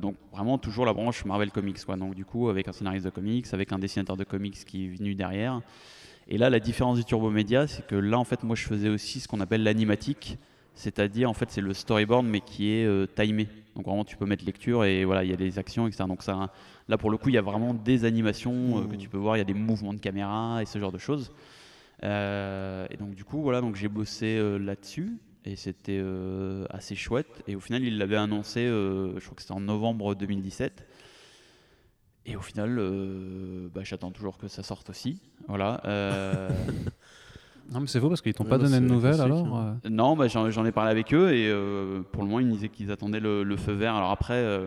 [0.00, 1.84] donc vraiment toujours la branche Marvel Comics.
[1.86, 4.88] Donc du coup avec un scénariste de comics, avec un dessinateur de comics qui est
[4.88, 5.60] venu derrière.
[6.28, 8.88] Et là la différence du Turbo Media, c'est que là en fait moi je faisais
[8.88, 10.38] aussi ce qu'on appelle l'animatique,
[10.78, 13.48] c'est-à-dire en fait c'est le storyboard mais qui est euh, timé.
[13.74, 16.04] Donc vraiment tu peux mettre lecture et voilà il y a des actions etc.
[16.06, 16.52] Donc ça
[16.88, 18.98] là pour le coup il y a vraiment des animations euh, que Mmh.
[18.98, 21.32] tu peux voir, il y a des mouvements de caméra et ce genre de choses.
[22.04, 26.02] Euh, et donc du coup voilà donc j'ai bossé là-dessus et c'était
[26.70, 27.42] assez chouette.
[27.48, 30.86] Et au final, il l'avait annoncé, je crois que c'était en novembre 2017.
[32.26, 32.76] Et au final,
[33.72, 35.22] bah, j'attends toujours que ça sorte aussi.
[35.46, 35.80] Voilà.
[37.72, 39.78] Non, mais c'est faux parce qu'ils t'ont Ouais, pas bah, donné de nouvelles alors hein.
[39.84, 42.52] euh, non, bah, j'en ai parlé avec eux et euh, pour le moment, ils me
[42.52, 43.94] disaient qu'ils attendaient le, le feu vert.
[43.94, 44.66] Alors après, euh,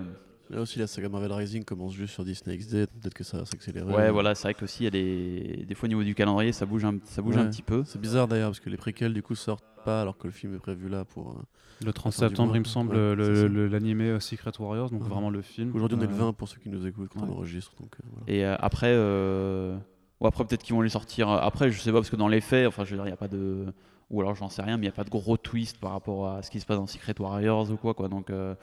[0.49, 2.85] Là aussi, la saga Marvel Rising commence juste sur Disney XD.
[3.01, 3.89] Peut-être que ça va s'accélérer.
[3.89, 6.51] ouais, voilà, c'est vrai qu'aussi, il y a des, des fois au niveau du calendrier,
[6.51, 7.83] ça bouge un, ça bouge un petit peu.
[7.85, 10.53] C'est bizarre d'ailleurs parce que les préquels du coup sortent pas alors que le film
[10.53, 11.29] est prévu là pour.
[11.31, 15.03] euh, Le 30 fin du septembre, il me semble, Ouais, l'animé euh, Secret Warriors, donc
[15.03, 15.07] Ouais.
[15.09, 15.71] vraiment le film.
[15.73, 17.27] Aujourd'hui, on est le Euh, 20 pour ceux qui nous écoutent quand ouais.
[17.29, 17.71] on enregistre.
[17.79, 18.25] Donc, euh, voilà.
[18.37, 19.77] Et euh, après, euh,
[20.21, 21.29] ou après peut-être qu'ils vont les sortir.
[21.29, 23.09] euh, Après, je sais pas parce que dans les faits, enfin, je veux dire, il
[23.09, 23.65] y a pas de,
[24.09, 26.27] ou alors j'en sais rien, mais il y a pas de gros twist par rapport
[26.29, 28.07] à ce qui se passe dans Secret Warriors ou quoi, quoi.
[28.07, 28.55] Donc euh,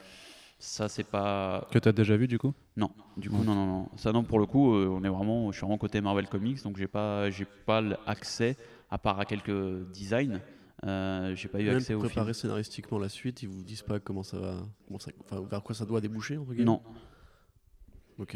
[0.59, 1.67] ça, c'est pas.
[1.71, 2.53] Que tu as déjà vu du coup?
[2.77, 3.89] Non, du coup, non, non, non.
[3.97, 6.63] Ça, non, pour le coup, euh, on est vraiment, je suis vraiment côté Marvel Comics,
[6.63, 8.57] donc j'ai pas, j'ai pas l'accès
[8.91, 10.41] à part à quelques designs.
[10.85, 12.13] Euh, j'ai pas eu Même accès pour au film.
[12.13, 14.55] préparer scénaristiquement la suite, ils vous disent pas comment ça va,
[14.87, 16.65] comment ça, enfin, vers quoi ça doit déboucher entre guillemets?
[16.67, 16.83] Non,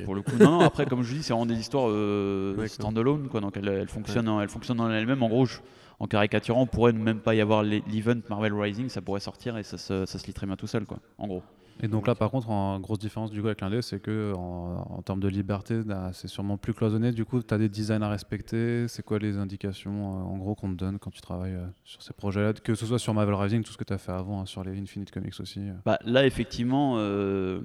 [0.04, 0.60] Pour le coup, non, non.
[0.60, 3.40] Après, comme je vous dis, c'est vraiment des histoires euh, standalone, quoi.
[3.40, 5.22] Donc elles, elles fonctionnent, en- elles fonctionnent en elles-mêmes.
[5.22, 5.58] En gros, je-
[6.00, 9.20] en caricaturant, on pourrait ne même pas y avoir l'e- l'event Marvel Rising, ça pourrait
[9.20, 10.98] sortir et ça se, ça se lit très bien tout seul, quoi.
[11.18, 11.42] En gros.
[11.82, 14.86] Et donc là, par contre, en grosse différence du coup avec l'indé, c'est que en,
[14.98, 17.12] en termes de liberté, là, c'est sûrement plus cloisonné.
[17.12, 18.86] Du coup, tu as des designs à respecter.
[18.88, 22.02] C'est quoi les indications euh, en gros qu'on te donne quand tu travailles euh, sur
[22.02, 22.52] ces projets-là?
[22.52, 24.62] Que ce soit sur Marvel Rising, tout ce que tu as fait avant, hein, sur
[24.62, 25.60] les Infinite Comics aussi.
[25.60, 25.72] euh.
[25.84, 27.60] Bah, là, effectivement, euh,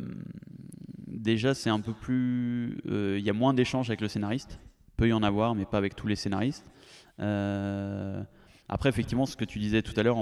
[1.08, 2.78] déjà, c'est un peu plus.
[2.90, 4.60] euh, Il y a moins d'échanges avec le scénariste.
[4.98, 6.70] Peut y en avoir, mais pas avec tous les scénaristes.
[7.20, 8.22] Euh,
[8.70, 10.18] après, effectivement, ce que tu disais tout à l'heure,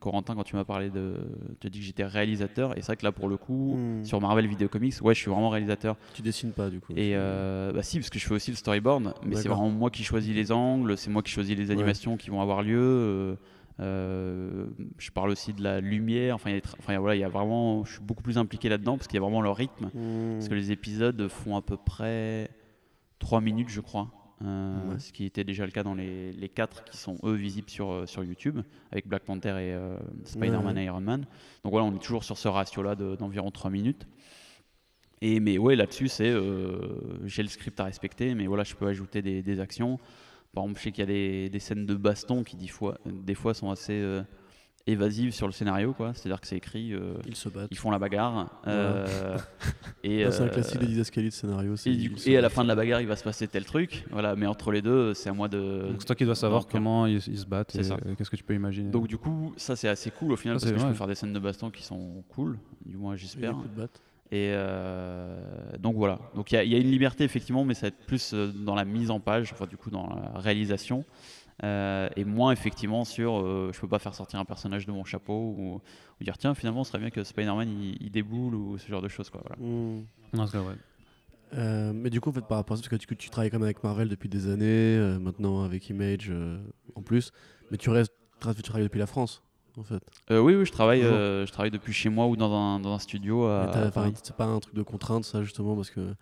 [0.00, 1.14] Corentin, quand tu m'as parlé de.
[1.60, 2.72] Tu as dit que j'étais réalisateur.
[2.76, 4.04] Et c'est vrai que là, pour le coup, Hmm.
[4.04, 5.96] sur Marvel Video Comics, ouais, je suis vraiment réalisateur.
[6.14, 6.92] Tu dessines pas du coup.
[6.96, 9.90] Et euh, bah si, parce que je fais aussi le storyboard, mais c'est vraiment moi
[9.90, 12.78] qui choisis les angles, c'est moi qui choisis les animations qui vont avoir lieu.
[12.80, 13.34] euh,
[13.78, 16.34] je parle aussi de la lumière.
[16.34, 19.06] Enfin, il y a, enfin, voilà, y vraiment, je suis beaucoup plus impliqué là-dedans parce
[19.08, 19.90] qu'il y a vraiment le rythme.
[19.94, 20.34] Hmm.
[20.34, 22.50] Parce que les épisodes font à peu près
[23.18, 24.10] 3 minutes, je crois.
[24.42, 24.98] euh, Ouais.
[24.98, 27.90] Ce qui était déjà le cas dans les, les 4 qui sont eux visibles sur,
[27.90, 28.60] euh, sur YouTube,
[28.92, 31.26] avec Black Panther et euh, Spider-Man Ouais, et Iron Man.
[31.64, 34.06] Donc voilà, on est toujours sur ce ratio-là de- d'environ 3 minutes.
[35.22, 36.78] Et mais ouais, là-dessus, c'est euh,
[37.24, 39.98] j'ai le script à respecter, mais voilà, je peux ajouter des, des actions.
[40.56, 42.98] Par exemple, je sais qu'il y a des, des scènes de baston qui des fois,
[43.06, 44.22] des fois sont assez euh,
[44.88, 46.12] évasives sur le scénario, quoi.
[46.14, 47.68] C'est-à-dire que c'est écrit, euh, Ils se battent.
[47.70, 48.60] ils font la bagarre.
[48.66, 49.36] euh,
[50.04, 51.74] Ah, c'est un classique des didascalies de scénario.
[51.84, 54.04] et, du et à la fin de la bagarre, il va se passer tel truc.
[54.12, 55.88] Voilà, mais entre les deux, c'est à moi de.
[55.88, 57.96] Donc c'est toi qui dois savoir donc, comment ils, ils se battent c'est et ça.
[58.06, 58.90] euh, qu'est-ce que tu peux imaginer.
[58.90, 60.96] Donc du coup, ça c'est assez cool au final Ça, parce c'est que je peux
[60.96, 63.56] faire des scènes de baston qui sont cool, du moins j'espère.
[64.32, 65.36] Et euh,
[65.78, 66.18] donc voilà.
[66.34, 68.32] Donc il y, a- il y a une liberté effectivement, mais ça va être plus
[68.34, 71.04] euh, dans la mise en page, enfin du coup dans la réalisation,
[71.62, 75.04] euh, et moins effectivement sur euh, je peux pas faire sortir un personnage de mon
[75.04, 75.80] chapeau ou,
[76.20, 79.02] ou dire tiens finalement ce serait bien que Spider-Man il, il déboule ou ce genre
[79.02, 79.42] de choses quoi.
[79.46, 79.62] Voilà.
[79.62, 80.02] Hmm.
[80.32, 80.74] Non, c'est vrai.
[81.54, 83.50] Euh, mais du coup, en fait, par rapport à ça, parce que tu, tu travailles
[83.50, 86.58] quand même avec Marvel depuis des années, euh, maintenant avec Image euh,
[86.96, 87.30] en plus,
[87.70, 88.12] mais tu restes,
[88.56, 89.44] tu travailles depuis la France,
[89.78, 90.02] en fait.
[90.30, 92.92] Euh, oui oui je travaille euh, je travaille depuis chez moi ou dans un, dans
[92.92, 94.12] un studio à, Paris.
[94.22, 96.14] c'est pas un truc de contrainte, ça, justement, parce que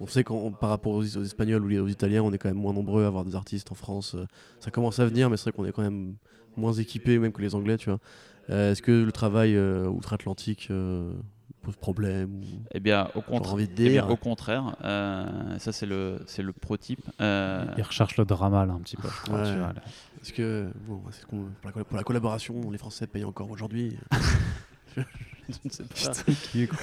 [0.00, 2.58] on sait qu'en par rapport aux, aux Espagnols ou aux Italiens, on est quand même
[2.58, 4.14] moins nombreux à avoir des artistes en France.
[4.14, 4.26] euh,
[4.60, 6.14] ça commence à venir, mais c'est vrai qu'on est quand même
[6.56, 8.00] moins équipés, même que les Anglais, tu vois.
[8.50, 10.70] Euh, Est-ce que le travail outre-Atlantique
[11.62, 12.44] pose problème ou...
[12.74, 13.52] Eh bien au contraire.
[13.54, 14.10] envie de Eh bien, dire.
[14.10, 17.00] au contraire, euh, ça c'est le c'est le pro type.
[17.20, 19.08] Euh, Ils recherchent le drama là un petit peu.
[19.08, 19.58] je crois, Ouais.
[20.22, 23.50] Est-ce que, bon, c'est ce qu'on- pour, la, pour la collaboration, les Français payent encore
[23.50, 23.96] aujourd'hui
[24.96, 25.02] Je
[25.64, 26.32] ne sais pas.
[26.50, 26.76] Qui est con.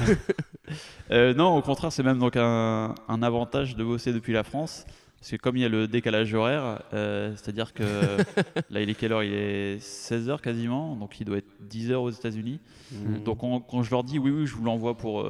[1.12, 4.86] Euh, non, au contraire, c'est même donc un, un avantage de bosser depuis la France.
[5.20, 7.84] Parce que comme il y a le décalage horaire, euh, c'est-à-dire que
[8.70, 9.24] là, il est quelle heure?
[9.24, 12.60] Il est 16h quasiment, donc il doit être 10h aux États-Unis.
[12.94, 13.24] Mhm.
[13.24, 15.28] Donc on- quand je leur dis oui, oui, je vous l'envoie pour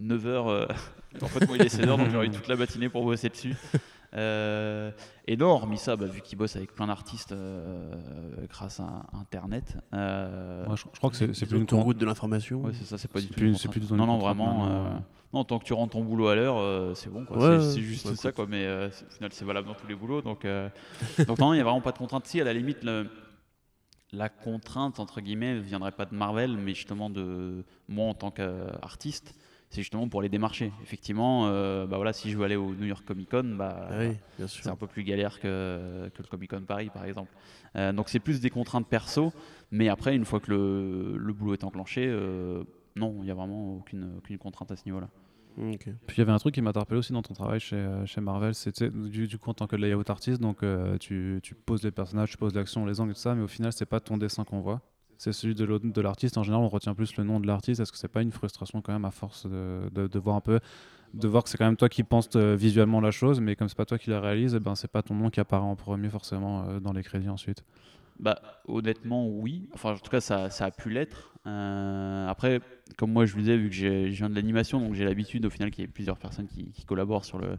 [0.00, 0.66] 9h,
[1.22, 3.54] en fait, moi il est 16h, donc j'aurai eu toute la matinée pour bosser dessus.
[4.14, 4.90] Euh,
[5.26, 7.94] et non, hormis ça, bah, vu qu'ils bossent avec plein d'artistes euh,
[8.48, 9.76] grâce à Internet.
[9.94, 12.62] euh, Moi, je, je crois que c'est plus une route de l'information.
[12.62, 13.34] Ouais, c'est ça, c'est pas du tout.
[13.34, 13.82] plus- une c'est plus contrainte.
[13.82, 14.66] du tout Non, non, vraiment.
[14.68, 14.90] euh.
[15.32, 17.24] Non, tant que tu rentres ton boulot à l'heure, euh, c'est bon.
[17.30, 18.46] Ouais, c'est juste ouais, ça, quoi.
[18.46, 20.20] Mais euh, c'est- au final, c'est valable dans tous les boulots.
[20.20, 20.68] Donc, euh,
[21.26, 22.26] donc non, il n'y a vraiment pas de contrainte.
[22.26, 23.08] Si, à la limite, le-
[24.12, 28.30] la contrainte, entre guillemets, ne viendrait pas de Marvel, mais justement de moi en tant
[28.30, 29.34] qu'artiste.
[29.72, 30.70] C'est justement pour les démarcher.
[30.82, 33.94] Effectivement, euh, bah voilà, si je veux aller au New York Comic Con, bah, Ah
[34.00, 37.30] oui, c'est un peu plus galère que, que le Comic Con Paris, par exemple.
[37.76, 39.32] Euh, donc c'est plus des contraintes perso,
[39.70, 42.64] mais après, une fois que le, le boulot est enclenché, euh,
[42.96, 45.08] non, il n'y a vraiment aucune, aucune contrainte à ce niveau-là.
[45.56, 45.88] Ok.
[46.06, 48.20] Puis il y avait un truc qui m'a interpellé aussi dans ton travail chez, chez
[48.20, 51.82] Marvel, c'était du, du coup en tant que layout artiste, donc euh, tu, tu poses
[51.82, 54.00] les personnages, tu poses l'action, les angles et tout ça, mais au final c'est pas
[54.00, 54.82] ton dessin qu'on voit,
[55.22, 56.36] c'est celui de l'artiste.
[56.36, 58.82] En général on retient plus le nom de l'artiste, est-ce que c'est pas une frustration
[58.82, 60.58] quand même à force de, voir un peu,
[61.14, 63.68] de voir que c'est quand même toi qui penses euh, visuellement la chose, mais comme
[63.68, 65.76] c'est pas toi qui la réalise, eh ben c'est pas ton nom qui apparaît en
[65.76, 67.62] premier forcément euh, dans les crédits ensuite.
[68.18, 69.68] Bah, honnêtement, oui.
[69.74, 71.34] Enfin, en tout cas, ça, a pu l'être.
[71.46, 72.60] Euh, après,
[72.96, 75.50] comme moi, je vous disais, vu que je viens de l'animation, donc j'ai l'habitude au
[75.50, 77.58] final qu'il y ait plusieurs personnes qui, collaborent sur, le,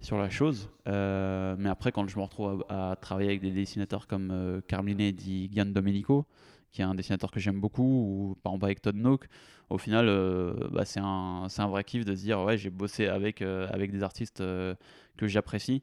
[0.00, 0.70] sur la chose.
[0.86, 5.66] Mais après, quand je me retrouve à, travailler avec des dessinateurs comme Carmine di Gian
[5.66, 6.26] Domenico,
[6.72, 9.28] qui est un dessinateur que j'aime beaucoup, ou par exemple avec Todd Nook,
[9.72, 13.40] au final, euh, bah, c'est un, vrai kiff de se dire, ouais, j'ai bossé avec,
[13.40, 14.74] euh, avec des artistes euh,
[15.16, 15.82] que j'apprécie.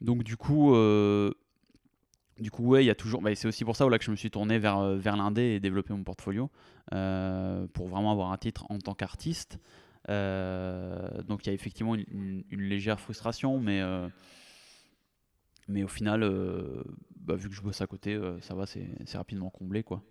[0.00, 0.74] Donc, du coup.
[2.38, 3.22] du coup, ouais, il y a toujours.
[3.22, 5.60] bah, c'est aussi pour ça voilà, que je me suis tourné vers, vers l'indé et
[5.60, 6.50] développé mon portfolio
[6.90, 9.58] pour vraiment avoir un titre en tant qu'artiste.
[10.08, 13.80] Donc, il y a effectivement une, légère frustration, mais,
[15.68, 16.28] mais au final,
[17.16, 19.82] bah, vu que je bosse à côté, ça va, c'est c'est rapidement comblé.
[19.82, 20.02] Quoi.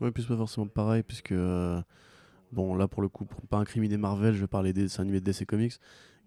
[0.00, 1.32] Ouais, puis c'est pas forcément pareil, puisque.
[1.32, 1.82] euh,
[2.52, 5.20] bon, là, pour le coup, pour pas incriminer Marvel, je vais parler des dessins animés
[5.20, 5.74] de DC Comics.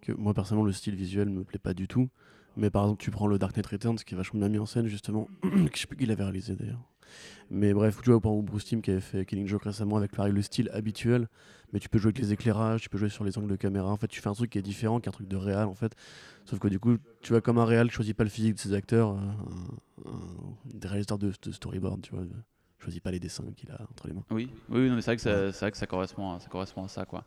[0.01, 2.09] Que moi, personnellement, le style visuel me plaît pas du tout.
[2.57, 4.65] Mais par exemple, tu prends le Dark Knight Returns, qui est vachement bien mis en
[4.65, 5.30] scène, justement.
[5.43, 6.82] je sais plus qui l'avait réalisé d'ailleurs.
[7.49, 10.34] Mais bref, tu vois, exemple, Bruce Timm qui avait fait Killing Joke récemment avec pareil,
[10.34, 11.28] le style habituel.
[11.74, 13.89] Mais tu peux jouer avec les éclairages, tu peux jouer sur les angles de caméra.
[13.91, 15.65] En fait, tu fais un truc qui est différent, qui est un truc de réel,
[15.65, 15.93] en fait.
[16.45, 18.74] Sauf que du coup, tu vois, comme un réel, choisis pas le physique de ses
[18.74, 19.17] acteurs,
[20.05, 20.11] euh,
[20.65, 22.26] des réalisateurs de, de storyboard, tu vois.
[22.82, 24.23] Choisis pas les dessins qu'il a entre les mains.
[24.32, 26.49] Oui, oui, non, mais c'est vrai que ça, c'est vrai que ça correspond, à, ça
[26.49, 27.23] correspond à ça, quoi.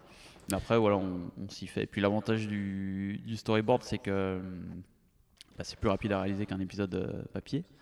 [0.51, 1.85] Mais après, voilà, on, on s'y fait.
[1.85, 4.41] Et puis l'avantage du, du storyboard, c'est que
[5.57, 7.65] bah, c'est plus rapide à réaliser qu'un épisode euh, papier.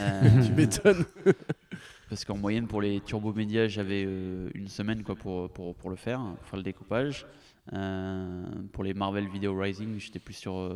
[0.00, 1.04] Euh, tu m'étonnes.
[2.08, 5.90] parce qu'en moyenne, pour les turbo médias, j'avais euh, une semaine quoi pour, pour, pour
[5.90, 7.24] le faire, pour faire le découpage.
[7.72, 10.68] Euh, pour les Marvel Video Rising, j'étais plus sur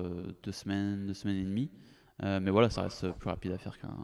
[0.45, 1.71] deux semaines, deux semaines et demie.
[2.23, 3.97] Mais voilà, ça reste plus rapide à faire qu'un,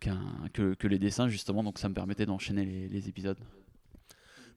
[0.00, 3.38] que, les dessins justement, donc ça me permettait d'enchaîner les, épisodes.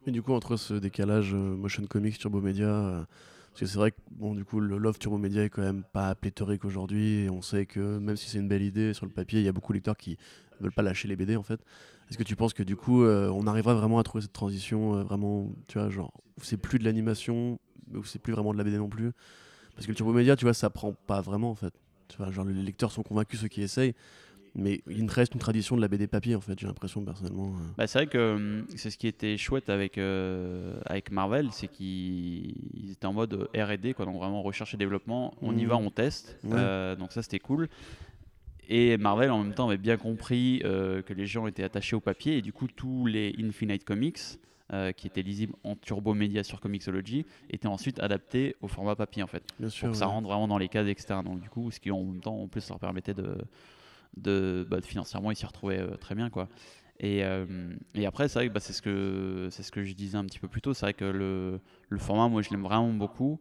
[0.06, 3.04] Mais du coup, entre ce décalage euh, motion comics, turbo média, euh,
[3.52, 5.84] parce que c'est vrai que bon, du coup, le love turbo média est quand même
[5.84, 9.12] pas pléthorique aujourd'hui, et on sait que même si c'est une belle idée sur le
[9.12, 10.18] papier, il y a beaucoup de lecteurs qui
[10.60, 11.60] veulent pas lâcher les BD en fait.
[12.10, 15.04] Est-ce que tu penses que du coup, euh, on arrivera vraiment à trouver cette transition
[15.04, 17.60] vraiment, tu vois, genre, où c'est plus de l'animation,
[17.94, 19.12] où c'est plus vraiment de la BD non plus?
[19.76, 21.74] Parce que le turbo média, tu vois, ça prend pas vraiment en fait.
[22.10, 23.96] Tu vois, genre, les lecteurs sont convaincus, ceux qui essayent.
[24.56, 27.48] Mais il reste une tradition de la BD papier en fait, j'ai l'impression personnellement.
[27.48, 27.72] euh.
[27.78, 31.68] Bah, c'est vrai que hum, c'est ce qui était chouette avec, euh, avec Marvel, c'est
[31.68, 35.34] qu'ils ils étaient en mode R&D, donc vraiment recherche et développement.
[35.42, 35.70] On y Mhm.
[35.70, 36.38] va, on teste.
[36.44, 36.52] Ouais.
[36.56, 37.68] Euh, donc ça, c'était cool.
[38.70, 42.00] Et Marvel, en même temps, avait bien compris euh, que les gens étaient attachés au
[42.00, 42.38] papier.
[42.38, 44.20] Et du coup, tous les Infinite Comics,
[44.72, 49.22] euh, qui étaient lisibles en turbo média sur Comixology, étaient ensuite adaptés au format papier,
[49.24, 49.44] en fait.
[49.60, 49.88] Bien sûr.
[49.88, 51.26] Donc ça rentre vraiment dans les cases externes.
[51.26, 53.36] Donc du coup, ce qui en même temps en plus leur permettait de,
[54.18, 56.48] de, bah, financièrement ils s'y retrouvaient euh, très bien quoi.
[57.00, 59.94] Et, euh, et après c'est vrai que bah, c'est ce que c'est ce que je
[59.94, 60.74] disais un petit peu plus tôt.
[60.74, 61.60] C'est vrai que le,
[61.90, 63.40] le format moi je l'aime vraiment beaucoup.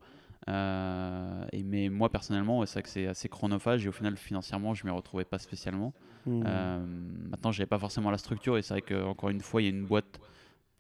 [0.49, 4.17] Euh, et mais moi personnellement ouais, c'est vrai que c'est assez chronophage et au final
[4.17, 5.93] financièrement je m'y retrouvais pas spécialement.
[6.27, 6.43] Mhm.
[6.47, 6.85] Euh,
[7.31, 9.71] maintenant, j'avais pas forcément la structure et c'est vrai qu'encore une fois, il y a
[9.71, 10.21] une boîte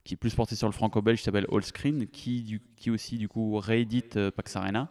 [0.04, 3.28] qui est plus portée sur le franco-belge qui s'appelle Allscreen qui, du- qui aussi du
[3.28, 4.88] coup réédite Pax Arena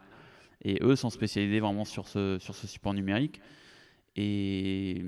[0.63, 3.41] et eux sont spécialisés vraiment sur ce, sur ce support numérique
[4.15, 5.03] et,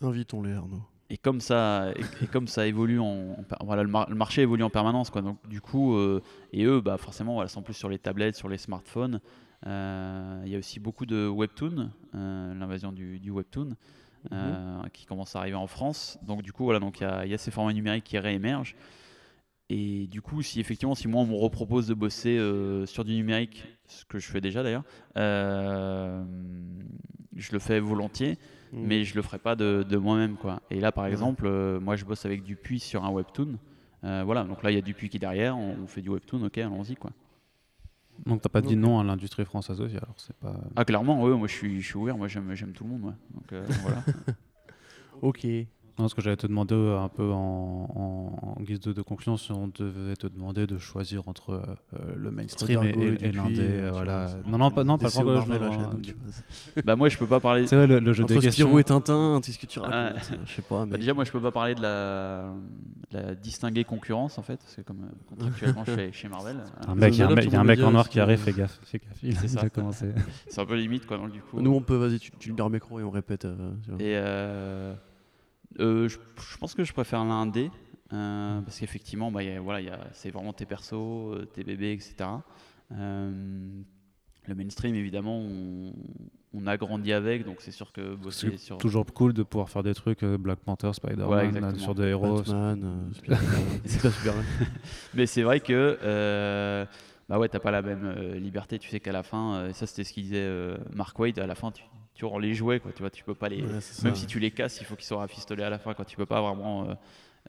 [0.00, 0.82] Invitons-les, Arnaud.
[1.10, 4.62] et comme ça et, et comme ça évolue en, voilà le, mar- le marché évolue
[4.62, 5.22] en permanence quoi.
[5.22, 8.48] Donc du coup euh, et eux bah forcément voilà sont plus sur les tablettes sur
[8.48, 9.20] les smartphones.
[9.66, 13.70] Euh, il y a aussi beaucoup de webtoon euh, l'invasion du, du webtoon
[14.32, 16.16] euh, qui commence à arriver en France.
[16.22, 18.18] Donc du coup voilà donc il y a, il y a ces formats numériques qui
[18.18, 18.76] réémergent
[19.70, 23.14] et du coup, si effectivement, si moi on me repropose de bosser euh, sur du
[23.14, 24.84] numérique, ce que je fais déjà d'ailleurs,
[25.16, 26.24] euh,
[27.36, 28.38] je le fais volontiers,
[28.72, 28.82] Mm.
[28.86, 30.60] mais je le ferai pas de, de moi-même quoi.
[30.70, 33.58] Et là, par exemple, euh, moi je bosse avec Dupuis sur un webtoon.
[34.04, 36.10] Euh, voilà, donc là il y a Dupuis qui est derrière, on, on fait du
[36.10, 37.10] webtoon, ok, allons-y quoi.
[38.26, 40.54] Donc t'as pas dit non à l'industrie française aussi, alors c'est pas.
[40.76, 43.12] Ah clairement, ouais, moi je suis, je suis ouvert, moi j'aime, tout le monde, ouais.
[43.34, 44.02] Donc euh, voilà.
[45.22, 45.46] Ok.
[45.98, 49.02] Non, ce que j'allais te demander euh, un peu en, en- en guise de, de
[49.02, 51.60] conclusion, si on devait te demander de choisir entre euh,
[51.94, 54.28] euh, le mainstream et, et et- l'indé, euh, voilà.
[54.46, 55.72] Non, non, pas, non, pas le ou Marvel, Marvel,
[56.04, 56.12] je
[56.76, 57.66] la bah moi je peux pas parler.
[57.66, 58.66] C'est vrai, le, le jeu des Entre questions.
[58.66, 60.12] Spirou et Tintin, qu'est-ce que tu Ah.
[60.12, 62.52] racontes Je sais pas, Bah, déjà, moi, je peux pas parler de la,
[63.10, 67.14] la distinguée concurrence, en fait, parce que comme contractuellement, je suis chez Marvel, Un mec,
[67.14, 67.90] il y a un mec, tout il y a le un monde mec le en
[67.90, 69.62] noir c'est- qui arrive, fais gaffe, fais gaffe, il C'est ça.
[70.48, 71.60] c'est un peu limite, quoi, donc du coup.
[71.60, 73.46] Nous, on peut, vas-y, tu, tu libères le micro et on répète.
[73.98, 74.16] Et
[75.76, 77.70] je, je pense que je préfère l'indé,
[78.12, 82.30] euh, parce qu'effectivement, bah, voilà, c'est vraiment tes persos, euh, tes bébés, etc.
[82.92, 83.82] Euh,
[84.46, 85.92] le mainstream, évidemment, on,
[86.54, 88.78] on a grandi avec, donc c'est sûr que bosser sur.
[88.78, 92.04] toujours cool de pouvoir faire des trucs euh, Black Panther, Spider-Man, Ouais, euh, sur des
[92.04, 92.36] héros.
[92.38, 92.82] Batman,
[93.28, 93.34] euh,
[93.84, 94.44] c'est pas Superman.
[95.14, 96.86] Mais c'est vrai que euh,
[97.28, 98.78] bah ouais, t'as pas la même euh, liberté.
[98.78, 101.46] Tu sais qu'à la fin, euh, ça c'était ce qu'il disait euh, Mark Wade, à
[101.46, 101.82] la fin tu,
[102.18, 102.90] tu rends les jouets, quoi.
[102.92, 103.62] Tu vois, tu peux pas les.
[103.62, 104.14] Ouais, même ça.
[104.14, 105.94] si tu les casses, il faut qu'ils soient rafistolés à la fin.
[105.94, 106.90] Quand tu peux pas vraiment.
[106.90, 106.94] euh,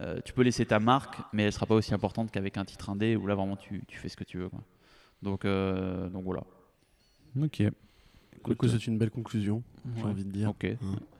[0.01, 2.89] euh, tu peux laisser ta marque, mais elle sera pas aussi importante qu'avec un titre
[2.89, 4.47] indé où là vraiment tu, tu fais ce que tu veux.
[4.47, 4.61] Quoi.
[5.24, 6.43] Donc, euh, donc voilà.
[7.41, 7.63] Ok.
[8.45, 9.61] Du coup, c'est une belle conclusion,
[9.97, 10.09] j'ai Ouais.
[10.09, 10.49] envie de dire.
[10.49, 10.67] Ok.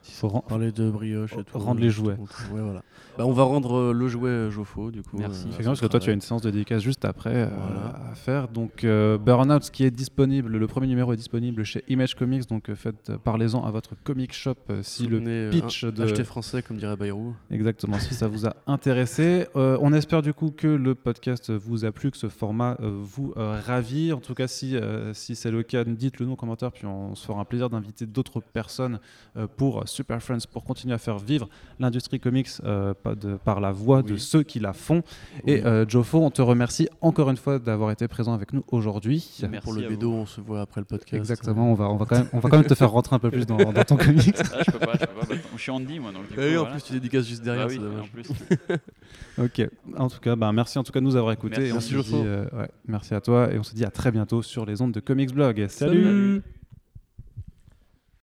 [0.02, 1.58] Faut ren- Parler de brioche et tout.
[1.58, 2.14] Rendre les jouets.
[2.52, 2.82] Ouais, voilà.
[3.18, 5.18] Bah, on va rendre euh, le jouet euh, Jofo, du coup.
[5.18, 5.42] Merci.
[5.42, 8.10] euh, Effectivement, parce que toi, tu as une séance de dédicace juste après euh, Voilà.
[8.10, 8.48] à faire.
[8.48, 12.48] Donc, euh, Burnout, qui est disponible, le premier numéro est disponible chez Image Comics.
[12.48, 16.02] Donc, faites, euh, parlez-en à votre comic shop euh, si le pitch un- de.
[16.04, 17.34] Acheter français, comme dirait Bayrou.
[17.50, 19.46] Exactement, si ça vous a intéressé.
[19.56, 22.90] Euh, on espère du coup que le podcast vous a plu, que ce format euh,
[23.02, 24.14] vous euh, ravit.
[24.14, 27.14] En tout cas, si, euh, si c'est le cas, dites-le nous en commentaire, puis on
[27.14, 28.98] se fera un plaisir d'inviter d'autres personnes
[29.36, 31.48] euh, pour Super Friends, pour continuer à faire vivre
[31.78, 34.20] l'industrie comics euh, de- par la voix de Oui.
[34.20, 35.02] ceux qui la font.
[35.46, 35.62] Et Oui.
[35.64, 39.26] euh, Jofo, on te remercie encore une fois d'avoir été présent avec nous aujourd'hui.
[39.50, 41.14] Merci Pour le bédo, on se voit après le podcast.
[41.14, 43.18] Exactement, on va, on, va quand même, on va quand même te faire rentrer un
[43.20, 44.36] peu plus dans, dans ton comics.
[44.52, 45.26] Ah, je peux pas, je peux pas.
[45.28, 46.10] bah, je suis Andy, moi.
[46.12, 46.74] Donc, du coup, Et en voilà.
[46.74, 48.28] plus, tu dédicaces juste derrière, Bah oui, en plus.
[49.38, 51.70] Ok, en tout cas, bah, merci en tout cas de nous avoir écoutés.
[51.72, 51.92] Merci.
[51.94, 54.10] Et on Merci, dit, euh, ouais, merci à toi et on se dit à très
[54.10, 55.66] bientôt sur les ondes de Comics Blog.
[55.68, 56.02] Salut.
[56.04, 56.42] Salut.